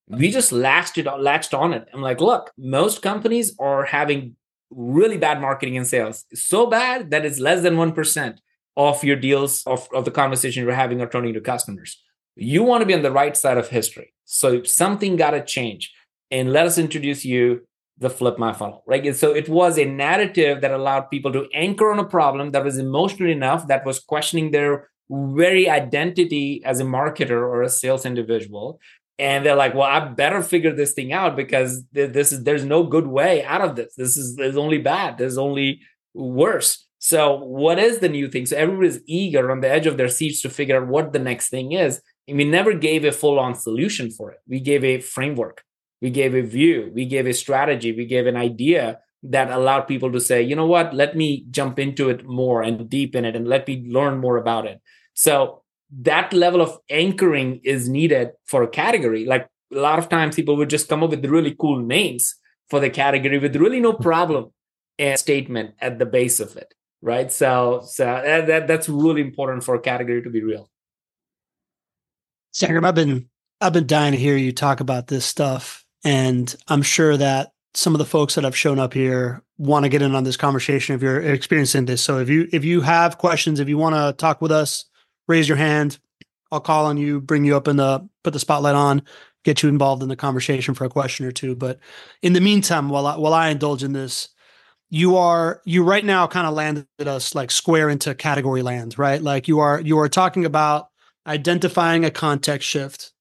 [0.07, 1.87] We just latched it latched on it.
[1.93, 4.37] I'm like, look, most companies are having
[4.71, 6.25] really bad marketing and sales.
[6.33, 8.37] So bad that it's less than 1%
[8.75, 12.01] of your deals of, of the conversation you're having are turning to customers.
[12.35, 14.13] You want to be on the right side of history.
[14.25, 15.93] So something got to change.
[16.31, 17.61] And let us introduce you
[17.97, 19.15] the flip my funnel, right?
[19.15, 22.77] So it was a narrative that allowed people to anchor on a problem that was
[22.77, 28.79] emotional enough, that was questioning their very identity as a marketer or a sales individual
[29.17, 32.83] and they're like well i better figure this thing out because this is there's no
[32.83, 35.81] good way out of this this is there's only bad there's only
[36.13, 40.09] worse so what is the new thing so everybody's eager on the edge of their
[40.09, 43.55] seats to figure out what the next thing is and we never gave a full-on
[43.55, 45.63] solution for it we gave a framework
[46.01, 50.11] we gave a view we gave a strategy we gave an idea that allowed people
[50.11, 53.35] to say you know what let me jump into it more and deep in it
[53.35, 54.79] and let me learn more about it
[55.13, 59.25] so that level of anchoring is needed for a category.
[59.25, 62.35] Like a lot of times, people would just come up with really cool names
[62.69, 64.51] for the category with really no problem
[64.99, 67.31] and statement at the base of it, right?
[67.31, 70.69] So, so uh, that, that's really important for a category to be real.
[72.53, 73.29] Sangram, I've been
[73.61, 77.93] I've been dying to hear you talk about this stuff, and I'm sure that some
[77.93, 80.95] of the folks that have shown up here want to get in on this conversation
[80.95, 82.01] if you're experiencing this.
[82.01, 84.85] So if you if you have questions, if you want to talk with us,
[85.27, 85.99] raise your hand.
[86.51, 89.03] I'll call on you, bring you up in the put the spotlight on,
[89.43, 91.55] get you involved in the conversation for a question or two.
[91.55, 91.79] But
[92.21, 94.29] in the meantime, while I, while I indulge in this,
[94.89, 99.21] you are you right now kind of landed us like square into category land, right?
[99.21, 100.89] Like you are you are talking about
[101.27, 103.13] identifying a context shift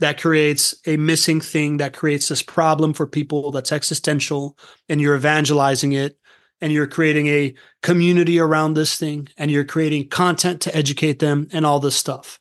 [0.00, 5.16] that creates a missing thing that creates this problem for people that's existential and you're
[5.16, 6.18] evangelizing it
[6.60, 11.48] and you're creating a community around this thing and you're creating content to educate them
[11.52, 12.40] and all this stuff.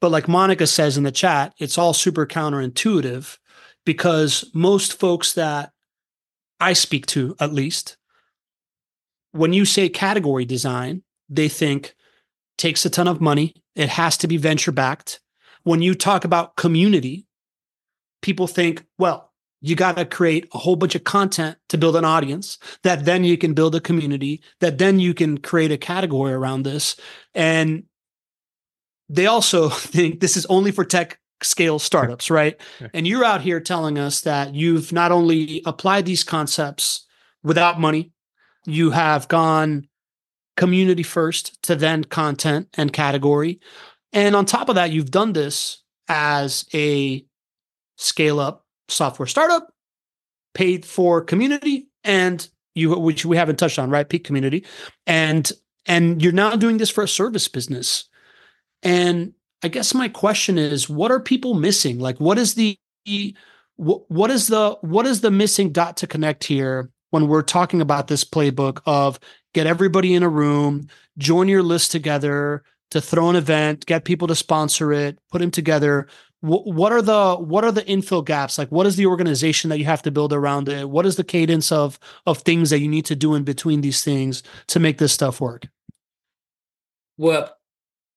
[0.00, 3.38] But like Monica says in the chat, it's all super counterintuitive
[3.86, 5.70] because most folks that
[6.60, 7.96] I speak to, at least,
[9.32, 11.94] when you say category design, they think
[12.62, 15.20] takes a ton of money, it has to be venture backed.
[15.64, 17.26] When you talk about community,
[18.22, 22.04] people think, well, you got to create a whole bunch of content to build an
[22.04, 26.32] audience that then you can build a community that then you can create a category
[26.32, 26.96] around this
[27.34, 27.82] and
[29.08, 32.60] they also think this is only for tech scale startups, right?
[32.94, 37.04] And you're out here telling us that you've not only applied these concepts
[37.42, 38.12] without money,
[38.64, 39.88] you have gone
[40.56, 43.60] community first to then content and category.
[44.12, 47.24] And on top of that, you've done this as a
[47.96, 49.72] scale up software startup,
[50.54, 54.08] paid for community, and you which we haven't touched on, right?
[54.08, 54.64] Peak community.
[55.06, 55.50] And
[55.86, 58.08] and you're now doing this for a service business.
[58.82, 61.98] And I guess my question is, what are people missing?
[61.98, 62.76] Like, what is the
[63.76, 68.08] what is the what is the missing dot to connect here when we're talking about
[68.08, 69.20] this playbook of
[69.52, 74.26] get everybody in a room, join your list together to throw an event, get people
[74.28, 76.08] to sponsor it, put them together.
[76.40, 78.56] what are the what are the infill gaps?
[78.58, 80.88] Like, what is the organization that you have to build around it?
[80.88, 84.02] What is the cadence of of things that you need to do in between these
[84.02, 85.68] things to make this stuff work?
[87.18, 87.54] Well,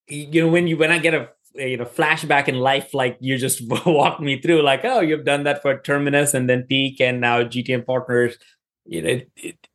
[0.07, 3.37] you know, when you when I get a you know flashback in life like you
[3.37, 7.21] just walked me through like oh you've done that for terminus and then peak and
[7.21, 8.37] now gtm partners
[8.85, 9.67] you know it, it,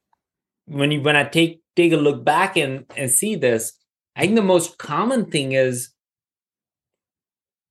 [0.66, 3.72] when you when i take take a look back and and see this
[4.16, 5.90] i think the most common thing is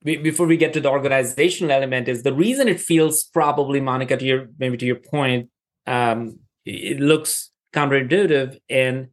[0.03, 4.25] before we get to the organizational element is the reason it feels probably monica to
[4.25, 5.49] your maybe to your point
[5.87, 9.09] um it looks counterintuitive and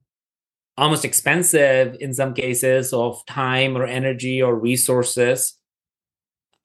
[0.77, 5.59] almost expensive in some cases of time or energy or resources.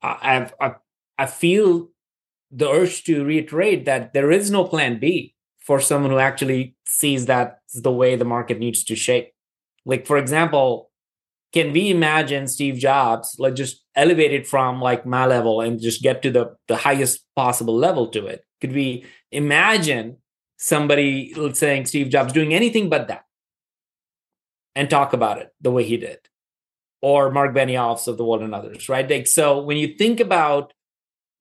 [0.01, 0.71] I i
[1.17, 1.89] i feel
[2.49, 5.35] the urge to reiterate that there is no plan b
[5.71, 9.31] for someone who actually sees that's the way the market needs to shape.
[9.85, 10.91] Like for example
[11.53, 16.01] can we imagine steve jobs like just elevate it from like my level and just
[16.01, 18.43] get to the the highest possible level to it?
[18.59, 20.17] Could we imagine
[20.57, 23.23] somebody saying steve jobs doing anything but that?
[24.75, 26.19] And talk about it the way he did.
[27.01, 29.09] Or marc benioffs of the world and others right?
[29.09, 30.73] Like so when you think about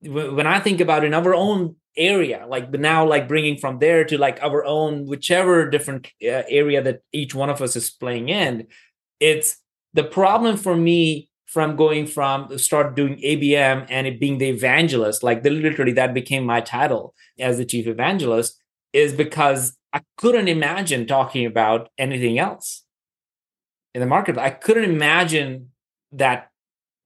[0.03, 4.16] when i think about in our own area like now like bringing from there to
[4.16, 8.66] like our own whichever different uh, area that each one of us is playing in
[9.18, 9.59] it's
[9.92, 15.22] the problem for me from going from start doing abm and it being the evangelist
[15.22, 18.57] like the, literally that became my title as the chief evangelist
[18.92, 22.85] is because i couldn't imagine talking about anything else
[23.94, 24.38] in the market.
[24.38, 25.70] I couldn't imagine
[26.12, 26.50] that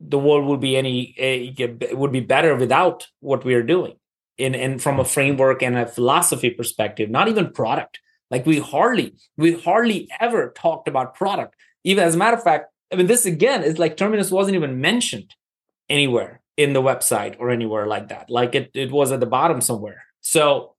[0.01, 3.95] the world would be any uh, would be better without what we are doing.
[4.37, 8.01] In and from a framework and a philosophy perspective, not even product.
[8.31, 11.55] Like we hardly we hardly ever talked about product.
[11.85, 14.81] Even as a matter of fact, I mean, this again is like Terminus wasn't even
[14.81, 15.35] mentioned
[15.89, 18.29] anywhere in the website or anywhere like that.
[18.29, 20.03] Like it it was at the bottom somewhere.
[20.21, 20.75] So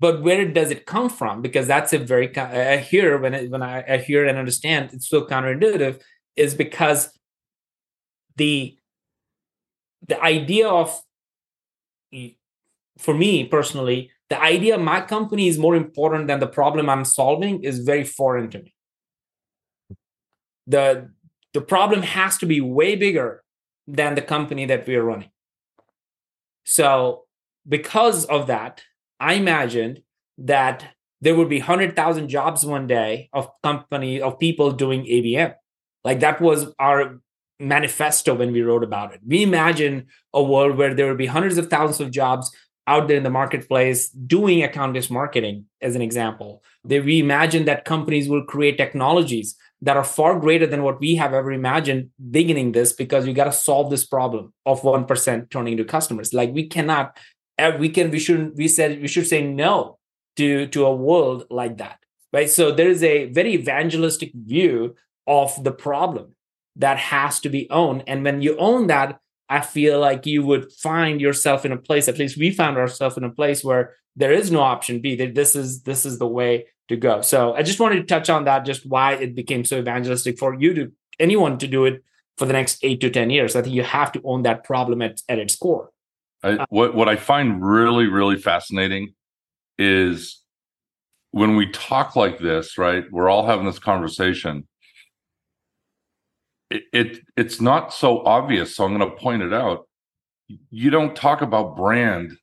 [0.00, 3.62] but where does it come from because that's a very i hear when it, when
[3.62, 6.00] I, I hear and understand it's so counterintuitive
[6.36, 7.10] is because
[8.36, 8.76] the
[10.06, 11.00] the idea of
[12.98, 17.62] for me personally the idea my company is more important than the problem i'm solving
[17.62, 18.74] is very foreign to me
[20.66, 21.10] the
[21.54, 23.42] the problem has to be way bigger
[23.86, 25.30] than the company that we are running
[26.64, 27.24] so
[27.66, 28.82] because of that
[29.20, 30.02] I imagined
[30.38, 35.54] that there would be 100,000 jobs one day of company of people doing ABM.
[36.04, 37.20] Like that was our
[37.58, 39.20] manifesto when we wrote about it.
[39.26, 42.52] We imagine a world where there would be hundreds of thousands of jobs
[42.88, 46.62] out there in the marketplace doing account-based marketing as an example.
[46.84, 51.14] They, we imagine that companies will create technologies that are far greater than what we
[51.16, 55.72] have ever imagined beginning this because we got to solve this problem of 1% turning
[55.74, 56.34] into customers.
[56.34, 57.16] Like we cannot
[57.78, 59.98] we can we shouldn't, we said we should say no
[60.36, 61.98] to to a world like that
[62.32, 64.94] right so there is a very evangelistic view
[65.26, 66.34] of the problem
[66.76, 69.18] that has to be owned and when you own that
[69.48, 73.16] i feel like you would find yourself in a place at least we found ourselves
[73.16, 76.26] in a place where there is no option b that this is this is the
[76.26, 79.64] way to go so i just wanted to touch on that just why it became
[79.64, 82.02] so evangelistic for you to anyone to do it
[82.36, 85.02] for the next eight to ten years i think you have to own that problem
[85.02, 85.90] at, at its core
[86.42, 89.14] I, what what I find really really fascinating
[89.76, 90.42] is
[91.30, 93.04] when we talk like this, right?
[93.10, 94.66] We're all having this conversation.
[96.70, 99.88] It, it it's not so obvious, so I'm going to point it out.
[100.70, 102.36] You don't talk about brand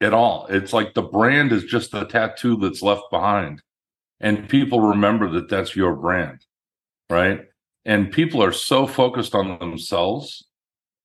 [0.00, 0.46] at all.
[0.48, 3.62] It's like the brand is just the tattoo that's left behind,
[4.20, 6.44] and people remember that that's your brand,
[7.10, 7.42] right?
[7.84, 10.44] And people are so focused on themselves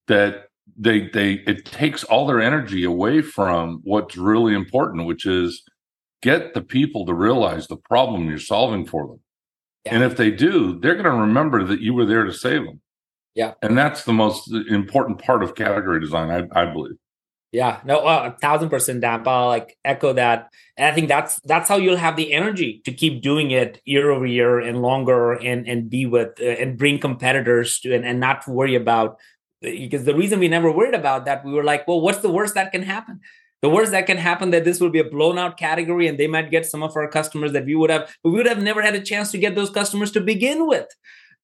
[0.08, 0.46] that
[0.78, 5.64] they they it takes all their energy away from what's really important which is
[6.22, 9.20] get the people to realize the problem you're solving for them
[9.86, 9.96] yeah.
[9.96, 12.82] and if they do they're going to remember that you were there to save them
[13.36, 13.54] Yeah.
[13.62, 16.98] And that's the most important part of category design, I, I believe.
[17.52, 19.28] Yeah, no, uh, a thousand percent, Damp.
[19.28, 22.92] I'll like echo that, and I think that's that's how you'll have the energy to
[22.92, 27.00] keep doing it year over year and longer, and and be with uh, and bring
[27.00, 29.18] competitors to and, and not worry about
[29.62, 32.54] because the reason we never worried about that we were like, well, what's the worst
[32.54, 33.20] that can happen?
[33.62, 36.28] The worst that can happen that this will be a blown out category, and they
[36.28, 38.96] might get some of our customers that we would have, we would have never had
[38.96, 40.88] a chance to get those customers to begin with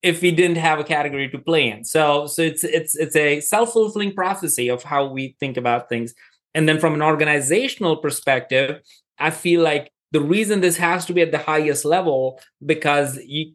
[0.02, 1.84] if we didn't have a category to play in.
[1.84, 6.14] So so it's it's it's a self-fulfilling prophecy of how we think about things.
[6.54, 8.82] And then from an organizational perspective,
[9.20, 13.52] I feel like the reason this has to be at the highest level because you,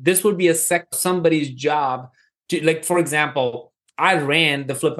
[0.00, 2.08] this would be a sec- somebody's job
[2.48, 4.96] to like for example i ran the flip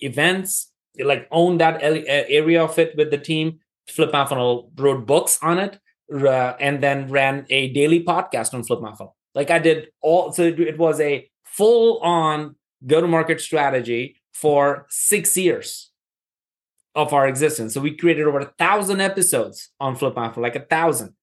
[0.00, 0.69] events
[1.04, 5.78] like owned that area of it with the team flip funnel wrote books on it
[6.12, 10.44] uh, and then ran a daily podcast on flip funnel like I did all, so
[10.44, 15.90] it was a full on go to market strategy for six years
[16.94, 17.74] of our existence.
[17.74, 21.14] So we created over a thousand episodes on Flip Funnel, like a thousand.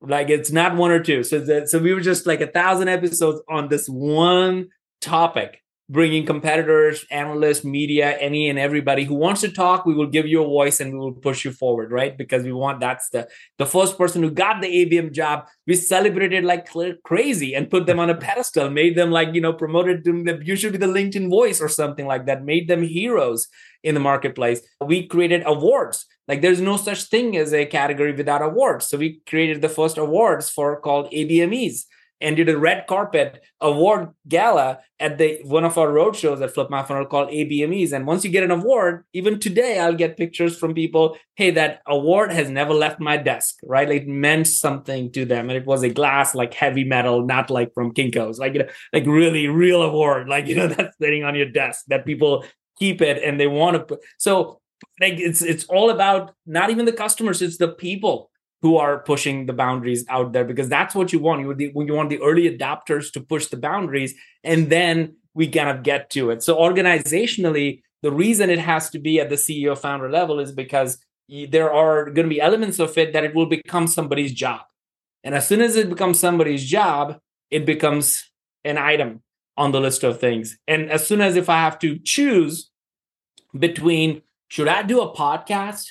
[0.00, 1.22] Like it's not one or two.
[1.22, 4.68] So that, so we were just like a thousand episodes on this one
[5.00, 9.84] topic bringing competitors, analysts, media, any and everybody who wants to talk.
[9.84, 12.16] We will give you a voice and we will push you forward, right?
[12.16, 13.28] Because we want that's the
[13.58, 15.48] the first person who got the ABM job.
[15.66, 16.68] We celebrated like
[17.02, 20.26] crazy and put them on a pedestal, made them like you know promoted them.
[20.42, 22.44] You should be the LinkedIn voice or something like that.
[22.44, 23.48] Made them heroes
[23.82, 24.60] in the marketplace.
[24.80, 26.06] We created awards.
[26.28, 28.86] Like there's no such thing as a category without awards.
[28.86, 31.86] So we created the first awards for called ABMEs
[32.20, 36.52] and did a red carpet award gala at the one of our road shows at
[36.52, 37.92] Flip My Funnel called ABMEs.
[37.92, 41.16] And once you get an award, even today I'll get pictures from people.
[41.36, 43.88] Hey, that award has never left my desk, right?
[43.88, 47.50] Like it meant something to them, and it was a glass like heavy metal, not
[47.50, 51.24] like from Kinkos, like you know, like really real award, like you know that's sitting
[51.24, 52.44] on your desk that people
[52.78, 54.00] keep it and they want to put.
[54.18, 54.60] So
[55.00, 58.30] like it's it's all about not even the customers, it's the people
[58.62, 61.40] who are pushing the boundaries out there because that's what you want.
[61.40, 65.70] You, the, you want the early adopters to push the boundaries, and then we kind
[65.70, 66.42] of get to it.
[66.42, 70.98] So organizationally, the reason it has to be at the CEO founder level is because
[71.48, 74.62] there are going to be elements of it that it will become somebody's job,
[75.24, 77.18] and as soon as it becomes somebody's job,
[77.50, 78.30] it becomes
[78.64, 79.22] an item
[79.56, 80.58] on the list of things.
[80.66, 82.70] And as soon as if I have to choose
[83.58, 85.86] between should I do a podcast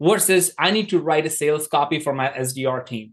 [0.00, 3.12] versus I need to write a sales copy for my SDR team.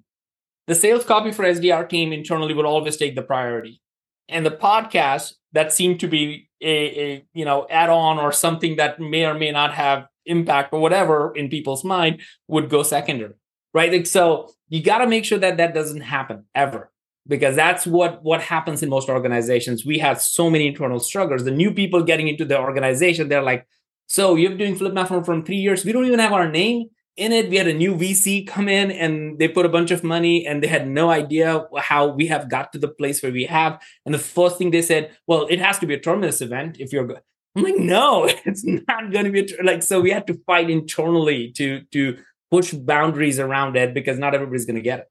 [0.68, 3.82] The sales copy for SDR team internally would always take the priority.
[4.30, 9.00] And the podcast that seemed to be a, a you know add-on or something that
[9.00, 13.34] may or may not have impact or whatever in people's mind would go secondary.
[13.74, 13.92] Right.
[13.92, 16.92] Like, so you got to make sure that that doesn't happen ever
[17.28, 21.52] because that's what what happens in most organizations we have so many internal struggles the
[21.52, 23.68] new people getting into the organization they're like
[24.12, 25.86] so you're doing flip for from three years.
[25.86, 27.49] We don't even have our name in it.
[27.49, 30.62] We had a new VC come in and they put a bunch of money and
[30.62, 33.82] they had no idea how we have got to the place where we have.
[34.05, 36.91] And the first thing they said, well, it has to be a terminus event if
[36.91, 37.22] you're good.
[37.55, 39.82] I'm like, no, it's not going to be a, like.
[39.82, 42.18] So we had to fight internally to to
[42.51, 45.07] push boundaries around it because not everybody's going to get it.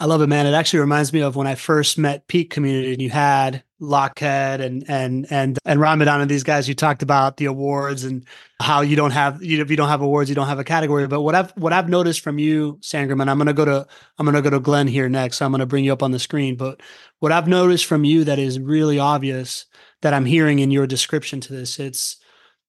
[0.00, 0.48] I love it, man.
[0.48, 4.60] It actually reminds me of when I first met Peak Community and you had Lockhead
[4.60, 6.68] and and and and Ramadan and these guys.
[6.68, 8.24] You talked about the awards and
[8.60, 11.06] how you don't have you if you don't have awards, you don't have a category.
[11.06, 13.86] But what I've what I've noticed from you, Sangram, and I'm gonna go to
[14.18, 15.38] I'm gonna go to Glenn here next.
[15.38, 16.56] So I'm gonna bring you up on the screen.
[16.56, 16.80] But
[17.20, 19.66] what I've noticed from you that is really obvious
[20.02, 22.16] that I'm hearing in your description to this, it's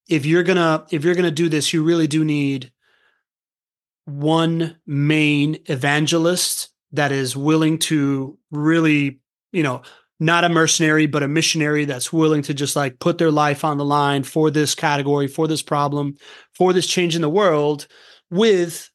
[0.07, 2.71] if you're gonna if you're gonna do this, you really do need
[4.05, 9.19] one main evangelist that is willing to really,
[9.51, 9.81] you know,
[10.19, 13.77] not a mercenary, but a missionary that's willing to just like put their life on
[13.77, 16.15] the line for this category, for this problem,
[16.53, 17.87] for this change in the world,
[18.29, 18.89] with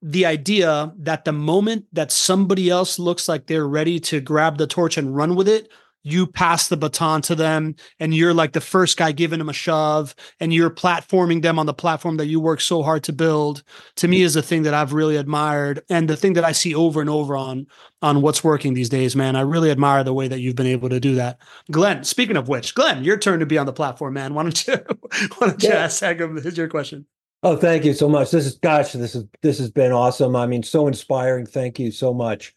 [0.00, 4.66] the idea that the moment that somebody else looks like they're ready to grab the
[4.66, 5.68] torch and run with it,
[6.10, 9.52] you pass the baton to them and you're like the first guy giving them a
[9.52, 13.62] shove and you're platforming them on the platform that you work so hard to build
[13.96, 16.74] to me is the thing that I've really admired and the thing that I see
[16.74, 17.66] over and over on
[18.00, 20.88] on what's working these days man I really admire the way that you've been able
[20.88, 21.38] to do that
[21.70, 24.66] Glenn speaking of which Glenn your turn to be on the platform man why don't
[24.66, 24.74] you
[25.38, 25.84] why don't you yeah.
[25.84, 27.06] ask Here's Here's your question
[27.44, 28.32] Oh, thank you so much.
[28.32, 30.34] This is gosh, this is this has been awesome.
[30.34, 31.46] I mean, so inspiring.
[31.46, 32.52] Thank you so much.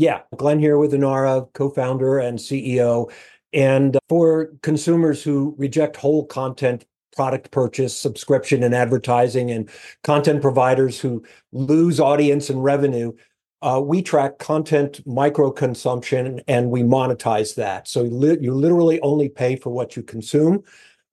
[0.00, 3.12] Yeah, Glenn here with Inara, co founder and CEO.
[3.52, 9.68] And for consumers who reject whole content product purchase, subscription, and advertising, and
[10.02, 11.22] content providers who
[11.52, 13.12] lose audience and revenue,
[13.60, 17.86] uh, we track content micro consumption and we monetize that.
[17.86, 20.62] So li- you literally only pay for what you consume.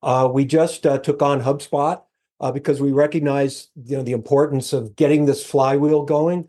[0.02, 2.00] Uh, we just uh, took on HubSpot
[2.40, 6.48] uh, because we recognize you know the importance of getting this flywheel going.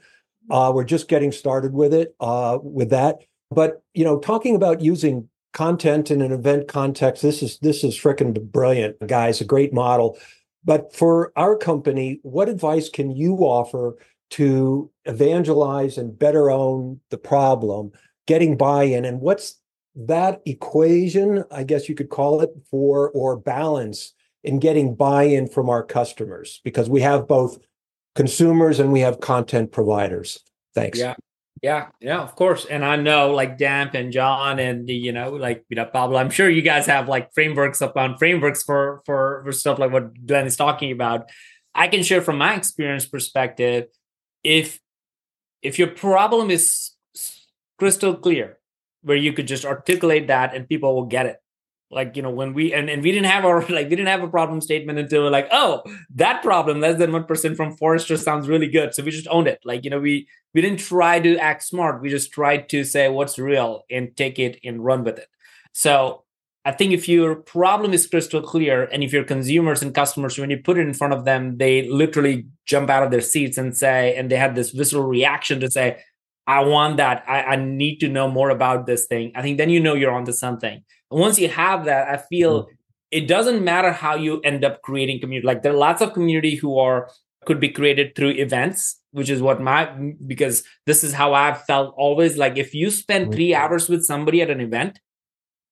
[0.49, 3.19] Uh, we're just getting started with it uh, with that.
[3.51, 7.97] But you know, talking about using content in an event context, this is this is
[7.97, 9.41] freaking brilliant, guys.
[9.41, 10.17] A great model.
[10.63, 13.95] But for our company, what advice can you offer
[14.31, 17.91] to evangelize and better own the problem,
[18.27, 19.59] getting buy-in, and what's
[19.95, 25.69] that equation, I guess you could call it, for or balance in getting buy-in from
[25.69, 27.57] our customers because we have both
[28.15, 30.39] consumers and we have content providers.
[30.75, 30.99] Thanks.
[30.99, 31.15] Yeah.
[31.61, 32.65] Yeah, yeah, of course.
[32.65, 36.17] And I know like Damp and John and the, you know, like you know, Pablo,
[36.17, 40.25] I'm sure you guys have like frameworks upon frameworks for for for stuff like what
[40.25, 41.29] Glenn is talking about.
[41.75, 43.87] I can share from my experience perspective,
[44.41, 44.79] if
[45.61, 46.91] if your problem is
[47.77, 48.57] crystal clear,
[49.01, 51.37] where you could just articulate that and people will get it
[51.91, 54.23] like you know when we and, and we didn't have our like we didn't have
[54.23, 55.81] a problem statement until we're like oh
[56.13, 59.59] that problem less than 1% from forrester sounds really good so we just owned it
[59.63, 63.09] like you know we we didn't try to act smart we just tried to say
[63.09, 65.27] what's real and take it and run with it
[65.73, 66.23] so
[66.65, 70.49] i think if your problem is crystal clear and if your consumers and customers when
[70.49, 73.75] you put it in front of them they literally jump out of their seats and
[73.75, 76.01] say and they have this visceral reaction to say
[76.47, 77.23] I want that.
[77.27, 79.33] I, I, need to know more about this thing.
[79.35, 80.83] I think then you know you're onto something.
[81.11, 82.73] Once you have that, I feel mm-hmm.
[83.11, 85.45] it doesn't matter how you end up creating community.
[85.45, 87.09] Like there are lots of community who are
[87.45, 89.91] could be created through events, which is what my
[90.27, 92.37] because this is how I've felt always.
[92.37, 93.33] Like if you spend mm-hmm.
[93.33, 94.99] three hours with somebody at an event,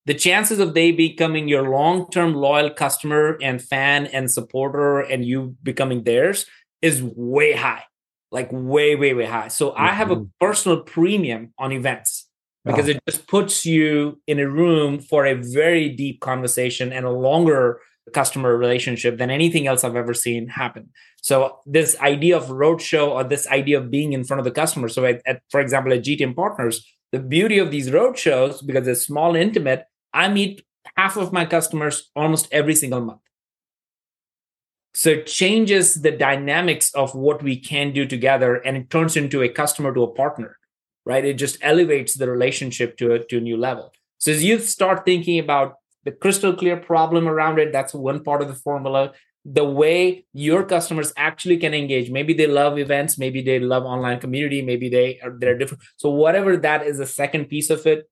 [0.06, 5.56] the chances of they becoming your long-term loyal customer and fan and supporter and you
[5.62, 6.46] becoming theirs
[6.82, 7.84] is way high
[8.32, 9.48] like way, way, way high.
[9.48, 9.82] So mm-hmm.
[9.82, 10.26] I have a mm-hmm.
[10.40, 12.27] personal premium on events
[12.68, 12.92] because oh.
[12.92, 17.80] it just puts you in a room for a very deep conversation and a longer
[18.14, 20.90] customer relationship than anything else I've ever seen happen.
[21.22, 24.88] So this idea of roadshow or this idea of being in front of the customer.
[24.88, 28.96] So at, at, for example, at GTM Partners, the beauty of these roadshows, because they're
[28.96, 30.64] small and intimate, I meet
[30.96, 33.22] half of my customers almost every single month.
[34.94, 39.44] So it changes the dynamics of what we can do together and it turns into
[39.44, 40.58] a customer to a partner,
[41.08, 41.26] right?
[41.26, 43.94] It just elevates the relationship to a, to a new level.
[44.18, 48.42] So as you start thinking about the crystal clear problem around it, that's one part
[48.42, 49.14] of the formula.
[49.46, 52.12] The way your customers actually can engage.
[52.12, 55.84] Maybe they love events, maybe they love online community, maybe they are they're different.
[55.96, 58.10] So whatever that is the second piece of it,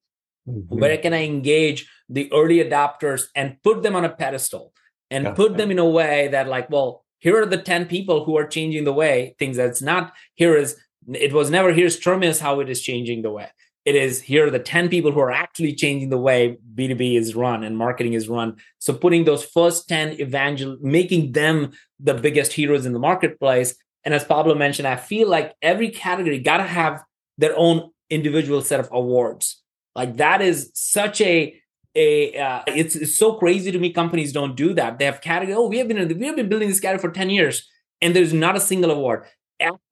[0.48, 0.80] mm-hmm.
[0.80, 4.72] where can I engage the early adopters and put them on a pedestal?
[5.12, 5.34] and yeah.
[5.34, 8.48] put them in a way that like well here are the 10 people who are
[8.48, 10.78] changing the way things that's not here is
[11.14, 13.50] it was never here's terminus how it is changing the way.
[13.86, 17.36] It is here are the 10 people who are actually changing the way b2b is
[17.36, 18.56] run and marketing is run.
[18.80, 23.76] So putting those first 10 evangel making them the biggest heroes in the marketplace.
[24.04, 27.04] And as pablo mentioned i feel like every category got to have
[27.38, 29.62] their own individual set of awards.
[29.96, 31.62] Like that is such a
[31.98, 35.00] a uh, it's, it's so crazy to me companies don't do that.
[35.00, 37.30] They have category oh we have been we have been building this category for 10
[37.30, 37.70] years
[38.02, 39.26] and there's not a single award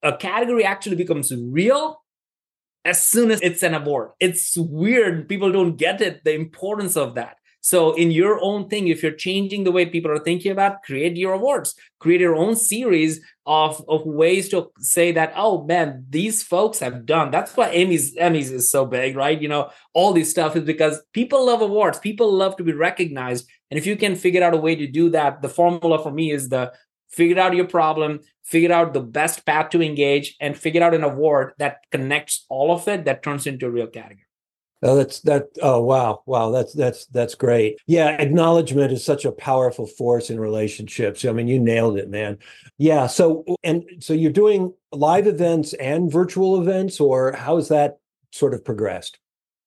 [0.02, 2.02] a category actually becomes real
[2.84, 4.10] as soon as it's an award.
[4.20, 5.28] It's weird.
[5.28, 7.36] People don't get it the importance of that.
[7.64, 11.16] So, in your own thing, if you're changing the way people are thinking about, create
[11.16, 16.42] your awards, create your own series of, of ways to say that, oh man, these
[16.42, 17.30] folks have done.
[17.30, 19.40] That's why Emmys Emmys is so big, right?
[19.40, 23.48] You know, all this stuff is because people love awards, people love to be recognized,
[23.70, 26.32] and if you can figure out a way to do that, the formula for me
[26.32, 26.70] is the
[27.08, 31.04] figure out your problem, figure out the best path to engage, and figure out an
[31.04, 34.24] award that connects all of it that turns into a real category.
[34.82, 35.46] Oh, that's that.
[35.62, 36.50] Oh, wow, wow.
[36.50, 37.78] That's that's that's great.
[37.86, 41.24] Yeah, acknowledgement is such a powerful force in relationships.
[41.24, 42.36] I mean, you nailed it, man.
[42.76, 43.06] Yeah.
[43.06, 47.96] So and so you're doing live events and virtual events, or how's that
[48.30, 49.18] sort of progressed?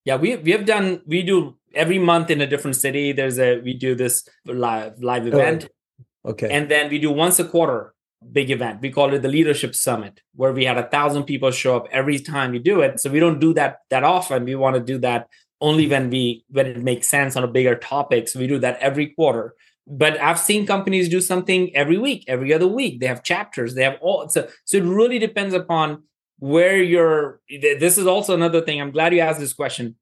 [0.06, 1.02] Yeah, we we have done.
[1.08, 3.12] We do every month in a different city.
[3.12, 5.66] There's a we do this live live oh, event.
[5.68, 5.74] Oh,
[6.28, 6.50] okay.
[6.50, 7.94] And then we do once a quarter
[8.32, 8.82] big event.
[8.82, 12.20] We call it the Leadership Summit, where we had a thousand people show up every
[12.20, 13.00] time we do it.
[13.00, 14.46] So we don't do that that often.
[14.46, 15.28] We want to do that
[15.62, 18.28] only when we when it makes sense on a bigger topic.
[18.28, 19.56] So we do that every quarter.
[19.90, 23.00] But I've seen companies do something every week, every other week.
[23.00, 23.74] They have chapters.
[23.74, 24.28] They have all.
[24.30, 26.04] So so it really depends upon
[26.40, 27.42] where you're.
[27.50, 28.82] This is also another thing.
[28.82, 29.96] I'm glad you asked this question.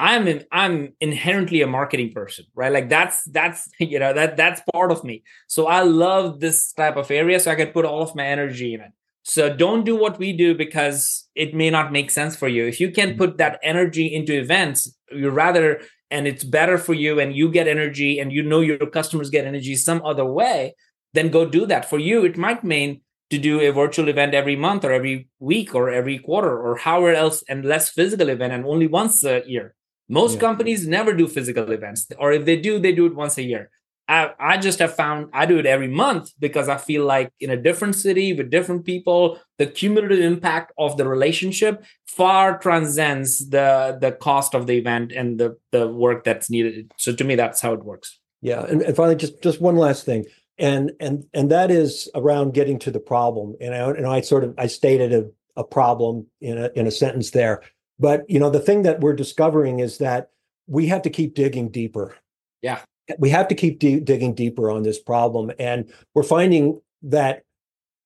[0.00, 2.72] I'm in, I'm inherently a marketing person, right?
[2.72, 5.22] Like that's that's you know that that's part of me.
[5.46, 8.74] So I love this type of area, so I can put all of my energy
[8.74, 8.92] in it.
[9.22, 12.66] So don't do what we do because it may not make sense for you.
[12.66, 17.20] If you can put that energy into events, you rather and it's better for you
[17.20, 20.74] and you get energy and you know your customers get energy some other way,
[21.12, 21.88] then go do that.
[21.88, 25.74] For you, it might mean to do a virtual event every month or every week
[25.74, 29.74] or every quarter or however else and less physical event and only once a year.
[30.10, 30.40] Most yeah.
[30.40, 33.70] companies never do physical events, or if they do, they do it once a year.
[34.08, 37.48] I, I just have found I do it every month because I feel like in
[37.48, 43.98] a different city with different people, the cumulative impact of the relationship far transcends the
[44.00, 46.92] the cost of the event and the the work that's needed.
[46.96, 48.18] So to me, that's how it works.
[48.42, 50.24] Yeah, and, and finally, just just one last thing,
[50.58, 53.54] and and and that is around getting to the problem.
[53.60, 56.90] And I, and I sort of I stated a, a problem in a in a
[56.90, 57.62] sentence there,
[58.00, 60.30] but you know the thing that we're discovering is that
[60.66, 62.16] we have to keep digging deeper.
[62.62, 62.80] Yeah
[63.18, 65.50] we have to keep d- digging deeper on this problem.
[65.58, 67.44] And we're finding that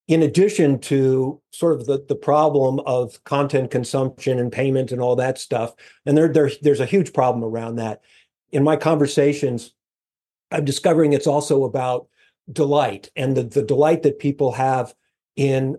[0.07, 5.17] in addition to sort of the, the problem of content consumption and payment and all
[5.17, 5.75] that stuff,
[6.05, 8.03] and there, there, there's a huge problem around that.
[8.53, 9.73] In my conversations,
[10.51, 12.09] I'm discovering it's also about
[12.53, 14.95] delight and the, the delight that people have
[15.37, 15.77] in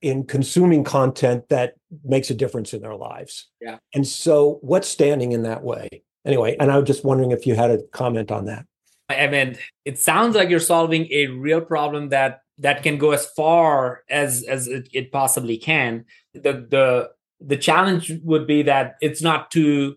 [0.00, 1.74] in consuming content that
[2.04, 3.48] makes a difference in their lives.
[3.60, 3.78] Yeah.
[3.94, 6.02] And so what's standing in that way?
[6.28, 8.66] anyway, and I was just wondering if you had a comment on that.
[9.08, 13.26] I mean, it sounds like you're solving a real problem that that can go as
[13.26, 16.04] far as as it, it possibly can.
[16.34, 17.10] The the
[17.40, 19.96] the challenge would be that it's not too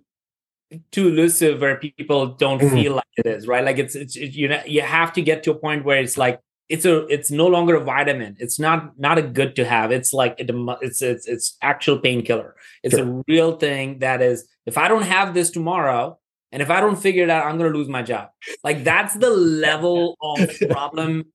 [0.92, 2.74] too elusive where people don't mm-hmm.
[2.74, 5.44] feel like it is right like it's it's it, you know you have to get
[5.44, 6.40] to a point where it's like
[6.72, 10.14] it's a it's no longer a vitamin it's not not a good to have it's
[10.14, 10.50] like it,
[10.82, 13.08] it's it's it's actual painkiller it's sure.
[13.08, 16.18] a real thing that is if i don't have this tomorrow
[16.52, 18.30] and if I don't figure it out, I'm going to lose my job.
[18.64, 19.30] Like that's the
[19.68, 21.26] level of problem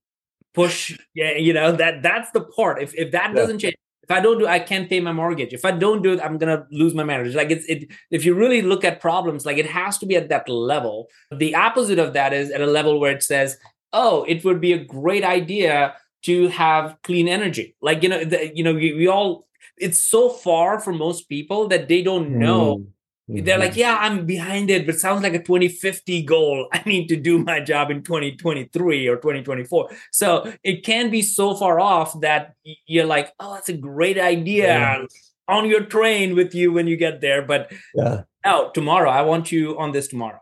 [0.53, 0.97] push.
[1.13, 2.81] Yeah, you know that that's the part.
[2.81, 5.53] If if that doesn't change, if I don't do, I can't pay my mortgage.
[5.53, 7.35] If I don't do it, I'm gonna lose my marriage.
[7.35, 7.89] Like it's it.
[8.11, 11.07] If you really look at problems, like it has to be at that level.
[11.31, 13.57] The opposite of that is at a level where it says,
[13.93, 18.51] "Oh, it would be a great idea to have clean energy." Like you know, the,
[18.55, 19.47] you know, we, we all.
[19.77, 22.77] It's so far for most people that they don't know.
[22.77, 22.87] Mm
[23.29, 23.43] Mm-hmm.
[23.43, 26.69] They're like, yeah, I'm behind it, but sounds like a 2050 goal.
[26.73, 29.89] I need to do my job in 2023 or 2024.
[30.11, 32.53] So it can be so far off that
[32.85, 35.05] you're like, oh, that's a great idea yeah.
[35.49, 37.41] on your train with you when you get there.
[37.41, 38.23] But yeah.
[38.45, 40.39] oh, tomorrow, I want you on this tomorrow.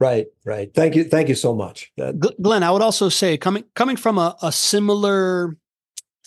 [0.00, 0.72] Right, right.
[0.74, 1.92] Thank you, thank you so much.
[2.40, 5.56] Glenn, I would also say coming coming from a, a similar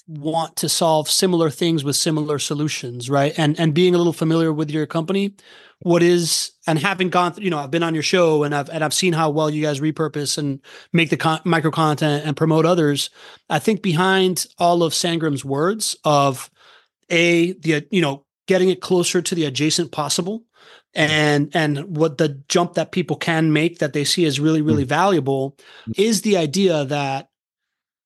[0.08, 3.34] want to solve similar things with similar solutions, right?
[3.38, 5.34] And and being a little familiar with your company,
[5.80, 8.70] what is and having gone through, you know, I've been on your show and I've
[8.70, 10.62] and I've seen how well you guys repurpose and
[10.94, 13.10] make the con- micro content and promote others.
[13.50, 16.50] I think behind all of Sangram's words of
[17.10, 20.44] a the you know getting it closer to the adjacent possible
[20.96, 24.84] and and what the jump that people can make that they see as really really
[24.84, 24.90] mm-hmm.
[24.90, 25.58] valuable
[25.98, 27.30] is the idea that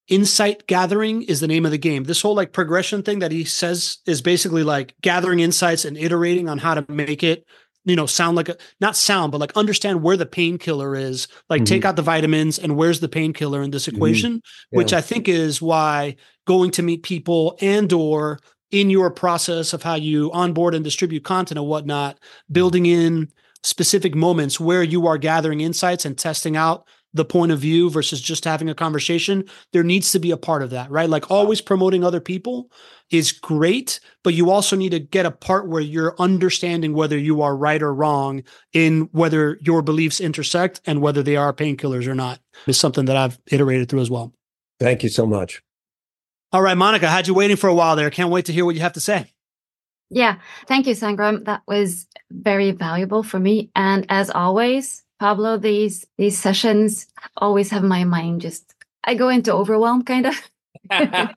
[0.10, 2.04] insight gathering is the name of the game.
[2.04, 6.50] This whole like progression thing that he says is basically like gathering insights and iterating
[6.50, 7.46] on how to make it,
[7.86, 11.28] you know, sound like a not sound, but like understand where the painkiller is.
[11.50, 11.66] Like mm-hmm.
[11.66, 13.98] take out the vitamins and where's the painkiller in this mm-hmm.
[13.98, 14.40] equation, mm-hmm.
[14.72, 14.78] yeah.
[14.78, 16.16] which I think is why
[16.48, 18.40] going to meet people and or
[18.72, 22.20] in your process of how you onboard and distribute content and whatnot,
[22.52, 23.30] building in
[23.64, 28.22] specific moments where you are gathering insights and testing out the point of view versus
[28.22, 29.44] just having a conversation
[29.74, 31.10] there needs to be a part of that right?
[31.10, 32.72] Like always promoting other people
[33.10, 37.42] is great but you also need to get a part where you're understanding whether you
[37.42, 38.44] are right or wrong
[38.74, 43.18] in whether your beliefs intersect and whether they are painkillers or not is something that
[43.18, 44.32] i've iterated through as well.
[44.80, 45.62] Thank you so much
[46.52, 48.10] all right monica had you waiting for a while there.
[48.10, 49.32] Can't wait to hear what you have to say.
[50.10, 50.39] Yeah.
[50.68, 51.45] Thank you sangram.
[51.45, 53.70] That was very valuable for me.
[53.76, 58.74] And as always Pablo, these these sessions always have my mind just
[59.04, 60.50] I go into overwhelm kind of.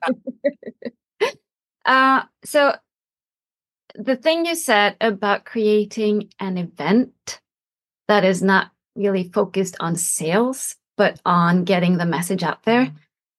[1.85, 2.75] uh, so
[3.95, 7.39] the thing you said about creating an event
[8.07, 12.93] that is not really focused on sales but on getting the message out there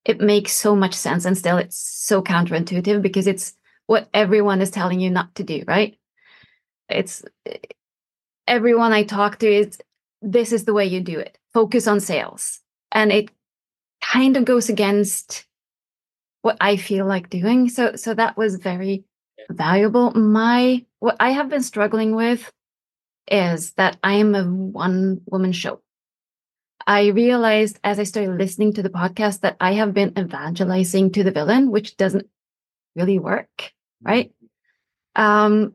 [0.04, 3.54] it makes so much sense and still it's so counterintuitive because it's
[3.86, 5.98] what everyone is telling you not to do right?
[6.88, 7.24] It's
[8.46, 9.78] everyone i talk to is
[10.20, 11.38] this is the way you do it.
[11.52, 12.60] Focus on sales.
[12.92, 13.30] And it
[14.02, 15.46] kind of goes against
[16.42, 17.68] what i feel like doing.
[17.68, 19.04] So so that was very
[19.50, 20.12] valuable.
[20.12, 22.52] My what i have been struggling with
[23.30, 25.80] is that i am a one woman show
[26.86, 31.24] i realized as i started listening to the podcast that i have been evangelizing to
[31.24, 32.26] the villain which doesn't
[32.94, 33.72] really work,
[34.02, 34.32] right?
[35.16, 35.74] Um,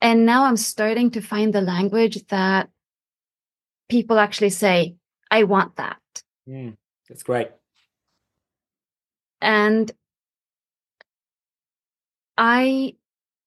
[0.00, 2.70] and now I'm starting to find the language that
[3.88, 4.96] people actually say,
[5.30, 5.98] I want that.
[6.48, 6.76] Mm,
[7.08, 7.50] that's great.
[9.40, 9.90] And
[12.36, 12.94] I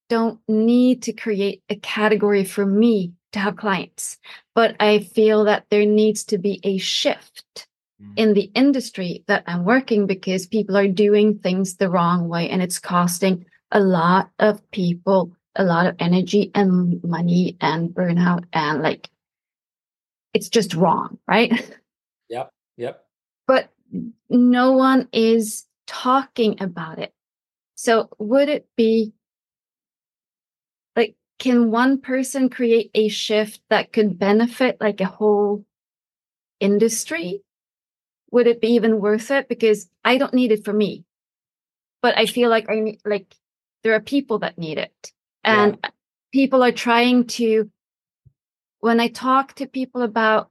[0.09, 4.17] don't need to create a category for me to have clients,
[4.55, 7.67] but I feel that there needs to be a shift
[8.01, 8.13] mm.
[8.15, 12.61] in the industry that I'm working because people are doing things the wrong way and
[12.61, 18.81] it's costing a lot of people a lot of energy and money and burnout and
[18.81, 19.09] like
[20.33, 21.51] it's just wrong, right?
[22.29, 22.51] Yep.
[22.77, 23.05] Yep.
[23.45, 23.69] But
[24.29, 27.13] no one is talking about it.
[27.75, 29.13] So would it be
[31.43, 35.65] can one person create a shift that could benefit like a whole
[36.61, 37.43] industry?
[38.31, 39.49] Would it be even worth it?
[39.49, 41.03] Because I don't need it for me,
[42.01, 43.35] but I feel like I need, like
[43.83, 45.11] there are people that need it
[45.43, 45.89] and yeah.
[46.31, 47.69] people are trying to,
[48.79, 50.49] when I talk to people about,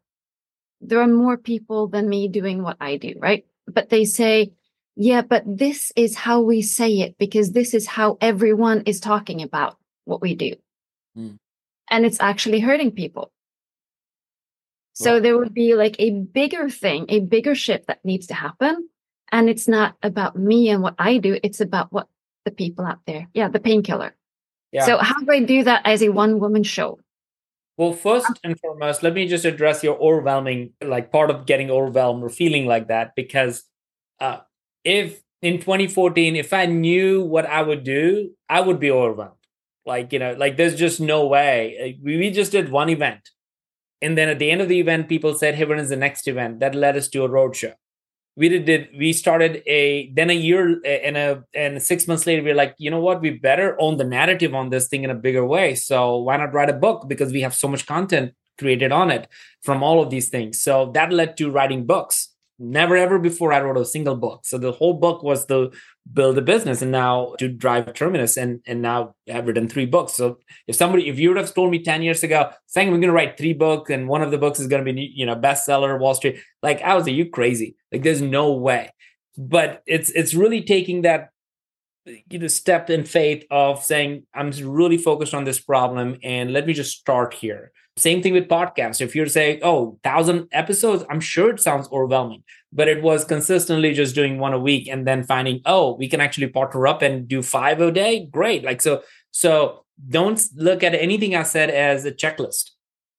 [0.82, 3.47] there are more people than me doing what I do, right?
[3.66, 4.53] But they say,
[4.95, 9.40] yeah, but this is how we say it because this is how everyone is talking
[9.40, 10.53] about what we do.
[11.16, 11.38] Mm.
[11.90, 13.32] And it's actually hurting people.
[14.94, 18.88] So there would be like a bigger thing, a bigger shift that needs to happen.
[19.30, 21.38] And it's not about me and what I do.
[21.42, 22.08] It's about what
[22.44, 23.28] the people out there.
[23.32, 24.14] Yeah, the painkiller.
[24.70, 24.84] Yeah.
[24.84, 26.98] So how do I do that as a one woman show?
[27.78, 32.22] Well, first and foremost, let me just address your overwhelming, like part of getting overwhelmed
[32.22, 33.64] or feeling like that, because
[34.20, 34.38] uh,
[34.84, 39.41] if in 2014, if I knew what I would do, I would be overwhelmed.
[39.85, 41.99] Like, you know, like there's just no way.
[42.03, 43.30] We, we just did one event.
[44.01, 46.26] And then at the end of the event, people said, hey, when is the next
[46.26, 46.61] event?
[46.61, 47.74] That led us to a roadshow.
[48.35, 52.43] We did, did we started a then a year and a and six months later,
[52.43, 55.11] we are like, you know what, we better own the narrative on this thing in
[55.11, 55.74] a bigger way.
[55.74, 57.09] So why not write a book?
[57.09, 59.28] Because we have so much content created on it
[59.62, 60.62] from all of these things.
[60.62, 62.32] So that led to writing books
[62.62, 64.42] never ever before I wrote a single book.
[64.44, 65.72] So the whole book was to
[66.12, 70.14] build a business and now to drive Terminus and and now I've written three books.
[70.14, 73.12] So if somebody if you would have told me 10 years ago saying we're gonna
[73.12, 76.14] write three books and one of the books is gonna be you know bestseller Wall
[76.14, 77.76] Street, like I was like, you crazy.
[77.90, 78.90] Like there's no way.
[79.36, 81.30] But it's it's really taking that
[82.06, 86.66] you know step in faith of saying i'm really focused on this problem and let
[86.66, 91.20] me just start here same thing with podcasts if you're saying oh thousand episodes i'm
[91.20, 95.22] sure it sounds overwhelming but it was consistently just doing one a week and then
[95.22, 99.03] finding oh we can actually partner up and do five a day great like so
[99.30, 102.70] so don't look at anything i said as a checklist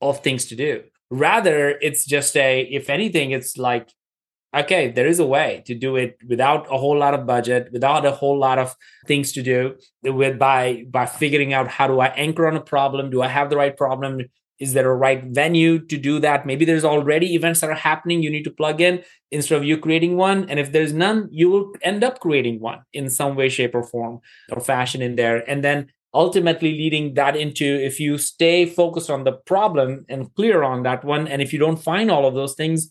[0.02, 3.90] of things to do rather it's just a if anything it's like
[4.56, 8.06] okay, there is a way to do it without a whole lot of budget, without
[8.06, 8.76] a whole lot of
[9.08, 13.10] things to do, with by by figuring out how do I anchor on a problem?
[13.10, 14.22] Do I have the right problem?
[14.64, 16.46] Is there a right venue to do that?
[16.46, 19.78] Maybe there's already events that are happening you need to plug in instead of you
[19.78, 20.50] creating one.
[20.50, 23.84] And if there's none, you will end up creating one in some way, shape, or
[23.84, 25.38] form or fashion in there.
[25.50, 30.64] And then ultimately leading that into if you stay focused on the problem and clear
[30.64, 32.90] on that one, and if you don't find all of those things,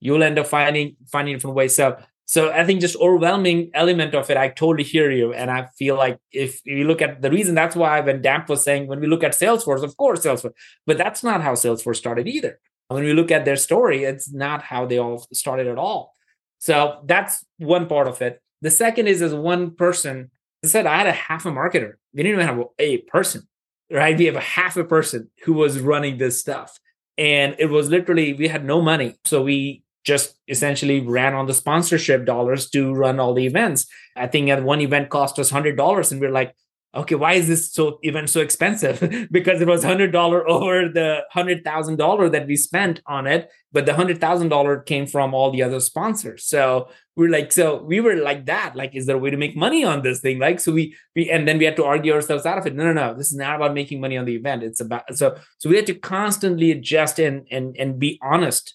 [0.00, 1.74] you'll end up finding finding different ways.
[1.74, 1.96] So
[2.26, 5.34] so I think just overwhelming element of it, I totally hear you.
[5.34, 8.64] And I feel like if you look at the reason that's why when Damp was
[8.64, 10.54] saying when we look at Salesforce, of course Salesforce,
[10.86, 12.58] but that's not how Salesforce started either.
[12.88, 16.14] When we look at their story, it's not how they all started at all.
[16.58, 18.40] So that's one part of it.
[18.62, 20.30] The second is as one person,
[20.64, 21.94] I said I had a half a marketer.
[22.14, 23.46] We didn't even have a person,
[23.90, 24.16] right?
[24.16, 26.78] We have a half a person who was running this stuff.
[27.18, 29.16] And it was literally, we had no money.
[29.24, 33.86] So we just essentially ran on the sponsorship dollars to run all the events.
[34.14, 36.54] I think at one event cost us hundred dollars, and we are like,
[36.94, 39.28] okay, why is this so event so expensive?
[39.30, 43.50] because it was hundred dollar over the hundred thousand dollar that we spent on it,
[43.72, 46.44] but the hundred thousand dollar came from all the other sponsors.
[46.44, 48.76] So we are like, so we were like that.
[48.76, 50.38] Like, is there a way to make money on this thing?
[50.38, 52.74] Like, so we we and then we had to argue ourselves out of it.
[52.74, 53.14] No, no, no.
[53.14, 54.62] This is not about making money on the event.
[54.62, 58.74] It's about so so we had to constantly adjust and and and be honest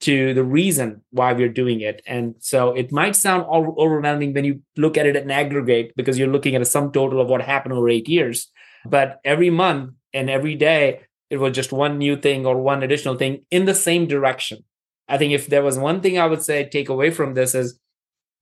[0.00, 2.02] to the reason why we're doing it.
[2.06, 6.18] And so it might sound all overwhelming when you look at it in aggregate because
[6.18, 8.50] you're looking at a sum total of what happened over eight years.
[8.86, 13.16] But every month and every day, it was just one new thing or one additional
[13.16, 14.64] thing in the same direction.
[15.06, 17.78] I think if there was one thing I would say take away from this is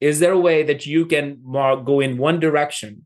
[0.01, 3.05] is there a way that you can go in one direction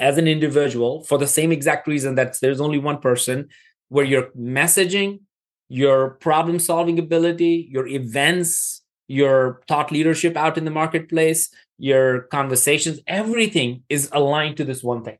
[0.00, 3.48] as an individual for the same exact reason that there's only one person
[3.88, 5.20] where your messaging
[5.68, 13.00] your problem solving ability, your events, your thought leadership out in the marketplace, your conversations,
[13.06, 15.18] everything is aligned to this one thing.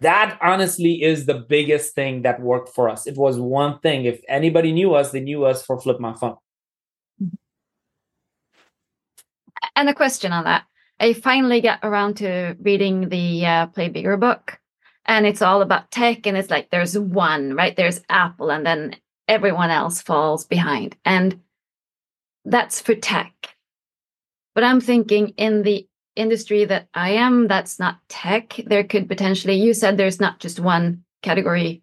[0.00, 3.06] That honestly is the biggest thing that worked for us.
[3.06, 4.06] It was one thing.
[4.06, 6.42] If anybody knew us, they knew us for Flip My Funnel.
[9.76, 10.64] And a question on that.
[11.00, 14.59] I finally got around to reading the uh, Play Bigger book,
[15.10, 16.24] and it's all about tech.
[16.26, 17.76] And it's like there's one, right?
[17.76, 18.96] There's Apple, and then
[19.26, 20.96] everyone else falls behind.
[21.04, 21.40] And
[22.44, 23.32] that's for tech.
[24.54, 28.60] But I'm thinking in the industry that I am, that's not tech.
[28.66, 31.82] There could potentially, you said there's not just one category.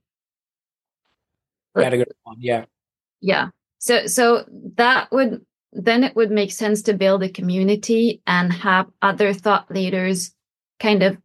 [1.78, 2.64] Category one, yeah.
[3.20, 3.50] Yeah.
[3.80, 8.88] So so that would then it would make sense to build a community and have
[9.02, 10.34] other thought leaders
[10.80, 11.18] kind of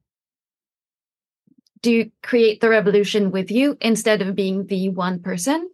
[1.83, 5.68] do create the revolution with you instead of being the one person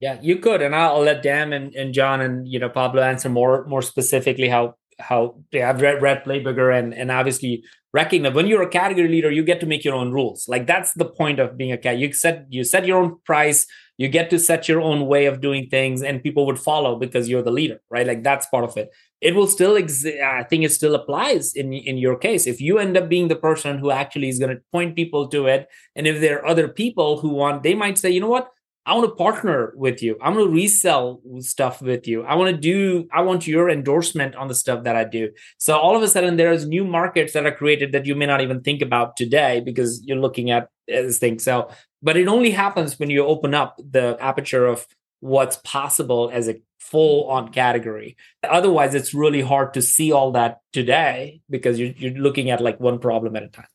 [0.00, 3.28] yeah you could and i'll let damp and, and john and you know pablo answer
[3.28, 8.34] more more specifically how how yeah, I've read, read Play Bigger and and obviously recognize
[8.34, 10.46] when you're a category leader, you get to make your own rules.
[10.48, 11.98] Like that's the point of being a cat.
[11.98, 13.66] You set you set your own price,
[14.00, 17.28] you get to set your own way of doing things and people would follow because
[17.28, 18.06] you're the leader right?
[18.06, 18.88] Like that's part of it.
[19.20, 22.46] It will still exist i think it still applies in in your case.
[22.46, 25.40] If you end up being the person who actually is going to point people to
[25.54, 28.48] it and if there are other people who want they might say you know what
[28.86, 30.16] I want to partner with you.
[30.22, 32.22] I'm going to resell stuff with you.
[32.22, 35.30] I want to do, I want your endorsement on the stuff that I do.
[35.58, 38.40] So all of a sudden, there's new markets that are created that you may not
[38.40, 41.38] even think about today because you're looking at this thing.
[41.38, 41.70] So,
[42.02, 44.86] but it only happens when you open up the aperture of
[45.20, 48.16] what's possible as a full on category.
[48.42, 52.80] Otherwise, it's really hard to see all that today because you're, you're looking at like
[52.80, 53.68] one problem at a time.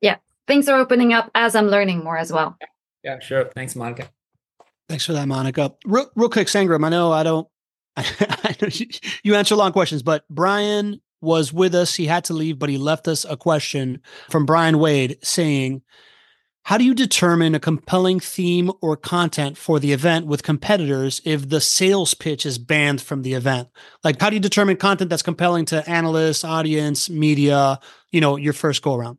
[0.00, 0.16] Yeah.
[0.48, 2.58] Things are opening up as I'm learning more as well.
[3.02, 3.44] Yeah, sure.
[3.54, 4.08] Thanks, Monica.
[4.88, 5.74] Thanks for that, Monica.
[5.84, 6.84] Real, real quick, Sangram.
[6.84, 7.48] I know I don't.
[7.96, 8.86] I know you,
[9.22, 11.94] you answer long questions, but Brian was with us.
[11.94, 15.82] He had to leave, but he left us a question from Brian Wade saying,
[16.64, 21.48] "How do you determine a compelling theme or content for the event with competitors if
[21.48, 23.68] the sales pitch is banned from the event?
[24.04, 27.78] Like, how do you determine content that's compelling to analysts, audience, media?
[28.10, 29.18] You know, your first go around."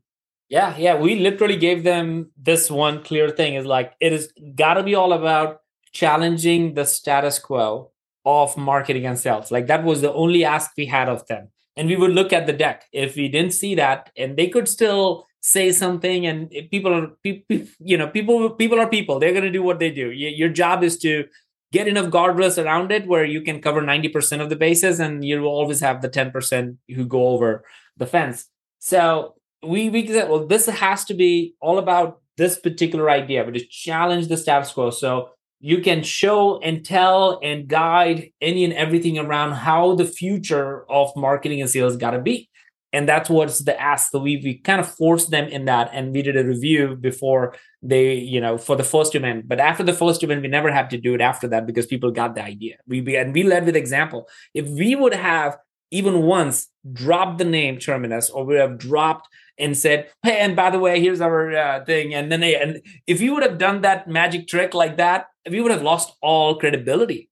[0.49, 0.95] Yeah, yeah.
[0.95, 5.13] We literally gave them this one clear thing is like it is gotta be all
[5.13, 7.91] about challenging the status quo
[8.25, 9.51] of marketing and sales.
[9.51, 11.49] Like that was the only ask we had of them.
[11.75, 12.85] And we would look at the deck.
[12.93, 17.65] If we didn't see that, and they could still say something, and people are people,
[17.79, 19.19] you know, people people are people.
[19.19, 20.11] They're gonna do what they do.
[20.11, 21.25] Your job is to
[21.71, 25.41] get enough guardrails around it where you can cover 90% of the bases and you
[25.41, 27.63] will always have the 10% who go over
[27.97, 28.45] the fence.
[28.77, 29.33] So
[29.63, 33.65] we we said, well, this has to be all about this particular idea, but to
[33.67, 34.89] challenge the status quo.
[34.89, 40.83] So you can show and tell and guide any and everything around how the future
[40.91, 42.49] of marketing and sales got to be.
[42.91, 44.11] And that's what's the ask.
[44.11, 47.55] So we we kind of forced them in that, and we did a review before
[47.81, 49.47] they, you know, for the first event.
[49.47, 52.11] But after the first event, we never had to do it after that because people
[52.11, 52.75] got the idea.
[52.87, 54.27] We, we and we led with example.
[54.53, 55.57] If we would have
[55.93, 60.71] even once dropped the name Terminus, or we have dropped and said, "Hey, and by
[60.71, 63.81] the way, here's our uh, thing," and then they, and if you would have done
[63.81, 67.29] that magic trick like that, we would have lost all credibility.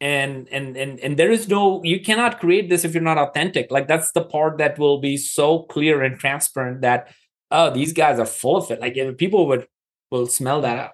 [0.00, 3.70] And and and and there is no, you cannot create this if you're not authentic.
[3.70, 7.12] Like that's the part that will be so clear and transparent that
[7.50, 8.80] oh, these guys are full of it.
[8.80, 9.66] Like people would
[10.10, 10.92] will smell that out.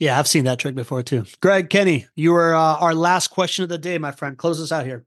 [0.00, 1.24] Yeah, I've seen that trick before too.
[1.40, 4.36] Greg, Kenny, you are uh, our last question of the day, my friend.
[4.36, 5.04] Close us out here.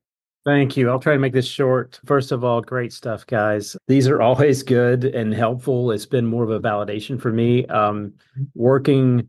[0.47, 0.89] Thank you.
[0.89, 1.99] I'll try to make this short.
[2.05, 3.75] First of all, great stuff, guys.
[3.89, 5.91] These are always good and helpful.
[5.91, 7.65] It's been more of a validation for me.
[7.65, 8.13] Um,
[8.55, 9.27] working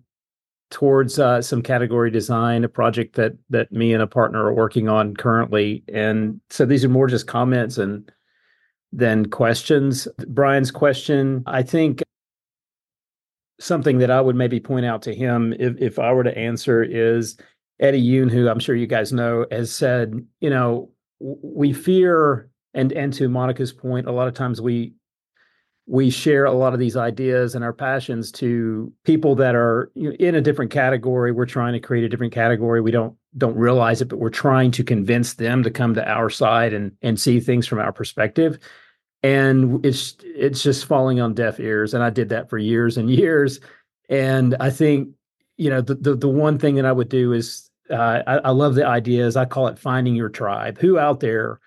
[0.71, 4.89] towards uh, some category design, a project that that me and a partner are working
[4.89, 8.09] on currently, and so these are more just comments and
[8.93, 10.07] than questions.
[10.29, 12.01] Brian's question, I think,
[13.59, 16.81] something that I would maybe point out to him if if I were to answer
[16.81, 17.37] is
[17.81, 22.93] Eddie Yoon, who I'm sure you guys know, has said, you know, we fear and
[22.93, 24.95] and to Monica's point, a lot of times we
[25.87, 30.35] we share a lot of these ideas and our passions to people that are in
[30.35, 31.33] a different category.
[31.33, 32.83] We're trying to create a different category.
[32.83, 36.29] We don't don't realize it, but we're trying to convince them to come to our
[36.29, 38.59] side and and see things from our perspective.
[39.23, 41.95] And it's it's just falling on deaf ears.
[41.95, 43.59] And I did that for years and years.
[44.11, 45.09] And I think
[45.57, 48.51] you know the the, the one thing that I would do is uh, I, I,
[48.51, 49.37] love the ideas.
[49.37, 50.79] I call it finding your tribe.
[50.79, 51.61] Who out there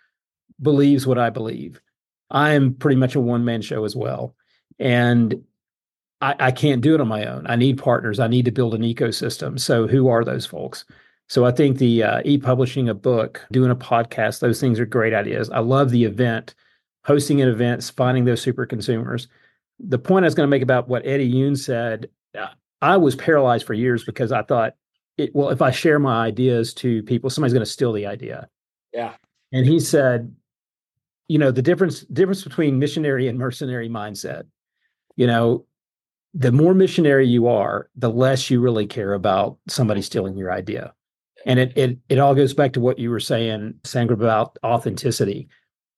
[0.62, 1.82] believes what I believe?
[2.30, 4.36] I am pretty much a one man show as well.
[4.80, 5.44] And
[6.22, 7.48] I, I, can't do it on my own.
[7.48, 8.20] I need partners.
[8.20, 9.60] I need to build an ecosystem.
[9.60, 10.86] So, who are those folks?
[11.32, 15.14] So I think the uh, e-publishing a book, doing a podcast, those things are great
[15.14, 15.50] ideas.
[15.50, 16.56] I love the event,
[17.06, 19.30] hosting an event, finding those super consumers.
[19.80, 22.48] The point I was going to make about what Eddie Yoon said, uh,
[22.82, 24.76] I was paralyzed for years because I thought,
[25.18, 28.48] it, well, if I share my ideas to people, somebody's going to steal the idea.
[28.94, 29.14] Yeah.
[29.52, 30.34] And he said,
[31.28, 34.44] you know, the difference difference between missionary and mercenary mindset.
[35.16, 35.66] You know,
[36.34, 40.94] the more missionary you are, the less you really care about somebody stealing your idea.
[41.46, 45.48] And it it it all goes back to what you were saying, Sangram, about authenticity.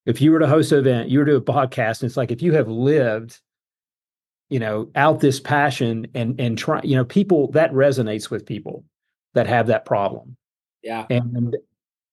[0.06, 2.18] If you were to host an event, you were to do a podcast, and it's
[2.18, 3.40] like if you have lived,
[4.50, 8.86] you know, out this passion and and try, you know, people that resonates with people
[9.34, 10.38] that have that problem.
[10.82, 11.06] Yeah.
[11.10, 11.56] And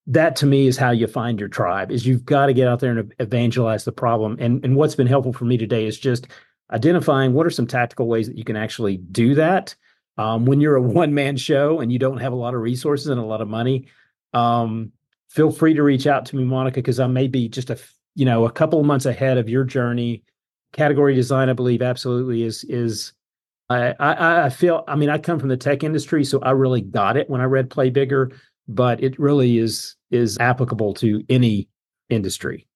[0.06, 2.80] that to me is how you find your tribe is you've got to get out
[2.80, 4.36] there and evangelize the problem.
[4.40, 6.26] And and what's been helpful for me today is just
[6.72, 9.74] identifying what are some tactical ways that you can actually do that
[10.18, 13.08] um, when you're a one man show and you don't have a lot of resources
[13.08, 13.86] and a lot of money.
[14.32, 14.92] Um,
[15.28, 17.78] feel free to reach out to me, Monica, because I may be just a
[18.14, 20.22] you know a couple of months ahead of your journey.
[20.72, 23.12] Category design, I believe, absolutely is is.
[23.70, 24.84] I, I, I feel.
[24.88, 27.44] I mean, I come from the tech industry, so I really got it when I
[27.44, 28.32] read Play Bigger.
[28.68, 31.68] But it really is is applicable to any
[32.08, 32.66] industry.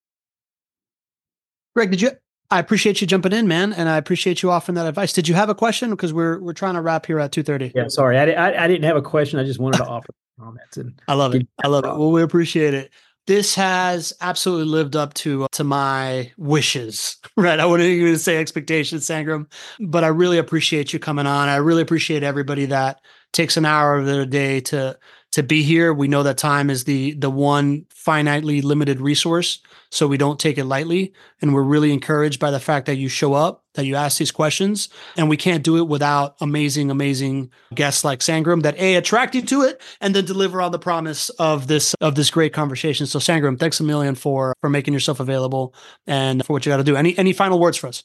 [1.74, 2.11] Greg, did you
[2.51, 5.12] I appreciate you jumping in, man, and I appreciate you offering that advice.
[5.12, 5.90] Did you have a question?
[5.90, 7.72] Because we're we're trying to wrap here at two thirty.
[7.74, 9.38] Yeah, sorry, I, I, I didn't have a question.
[9.38, 10.76] I just wanted to offer comments.
[10.76, 11.49] And I love it.
[11.62, 11.88] I love it.
[11.88, 12.92] Well, we appreciate it.
[13.27, 17.16] This has absolutely lived up to uh, to my wishes.
[17.37, 19.51] Right, I wouldn't even say expectations, Sangram,
[19.81, 21.49] but I really appreciate you coming on.
[21.49, 23.01] I really appreciate everybody that
[23.33, 24.97] takes an hour of their day to
[25.33, 25.93] to be here.
[25.93, 29.59] We know that time is the the one finitely limited resource,
[29.91, 31.12] so we don't take it lightly.
[31.43, 34.31] And we're really encouraged by the fact that you show up, that you ask these
[34.33, 39.35] questions, and we can't do it without amazing, amazing guests like Sangram that a attract
[39.35, 43.07] you to it and then deliver on the promise of this of this great conversation.
[43.07, 45.75] So Sangram, thanks a million for for making yourself available
[46.07, 46.97] and for what you got to do.
[46.97, 48.05] Any any final words for us?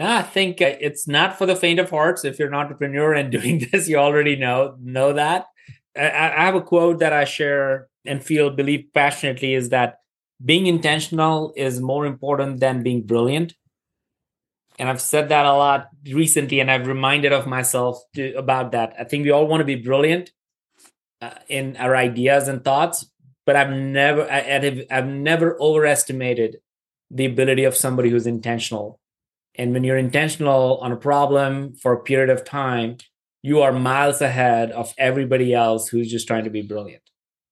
[0.00, 2.24] I think uh, it's not for the faint of hearts.
[2.24, 5.46] If you're an entrepreneur and doing this, you already know know that.
[5.96, 9.98] I, I have a quote that I share and feel believe passionately is that
[10.44, 13.54] being intentional is more important than being brilliant.
[14.78, 18.94] And I've said that a lot recently, and I've reminded of myself to, about that.
[18.98, 20.30] I think we all want to be brilliant
[21.20, 23.10] uh, in our ideas and thoughts,
[23.44, 26.56] but I've never, I, I've never overestimated
[27.10, 28.98] the ability of somebody who's intentional.
[29.54, 32.96] And when you're intentional on a problem for a period of time,
[33.42, 37.02] you are miles ahead of everybody else who's just trying to be brilliant.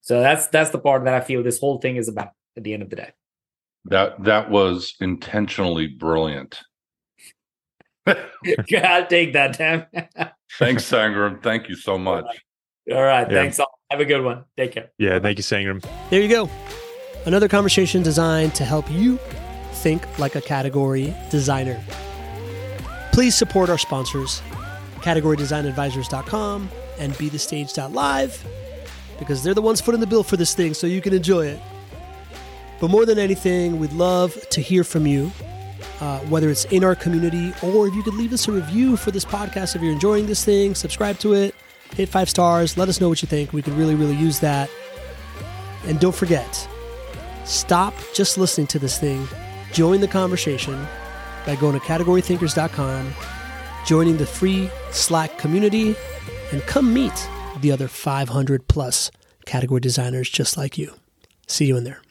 [0.00, 2.72] So that's that's the part that I feel this whole thing is about at the
[2.72, 3.12] end of the day.
[3.84, 6.60] That that was intentionally brilliant.
[8.06, 9.84] I'll take that, Tim.
[10.58, 11.42] thanks, Sangram.
[11.42, 12.24] Thank you so much.
[12.90, 13.30] All right.
[13.30, 13.42] Yeah.
[13.42, 13.78] Thanks all.
[13.90, 14.44] Have a good one.
[14.56, 14.90] Take care.
[14.98, 15.18] Yeah.
[15.18, 15.84] Thank you, Sangram.
[16.10, 16.48] There you go.
[17.26, 19.18] Another conversation designed to help you
[19.72, 21.82] think like a category designer.
[23.12, 24.42] Please support our sponsors
[25.00, 28.46] categorydesignadvisors.com and bethestage.live
[29.18, 31.60] because they're the ones footing the bill for this thing so you can enjoy it.
[32.80, 35.32] But more than anything, we'd love to hear from you,
[36.00, 39.10] uh, whether it's in our community or if you could leave us a review for
[39.10, 41.54] this podcast if you're enjoying this thing, subscribe to it,
[41.94, 43.52] hit five stars, let us know what you think.
[43.52, 44.70] We could really, really use that.
[45.86, 46.68] And don't forget,
[47.44, 49.26] stop just listening to this thing.
[49.72, 50.86] Join the conversation
[51.46, 53.14] by going to categorythinkers.com
[53.84, 55.94] joining the free Slack community,
[56.52, 57.28] and come meet
[57.60, 59.10] the other 500 plus
[59.46, 60.94] category designers just like you.
[61.46, 62.02] See you in there.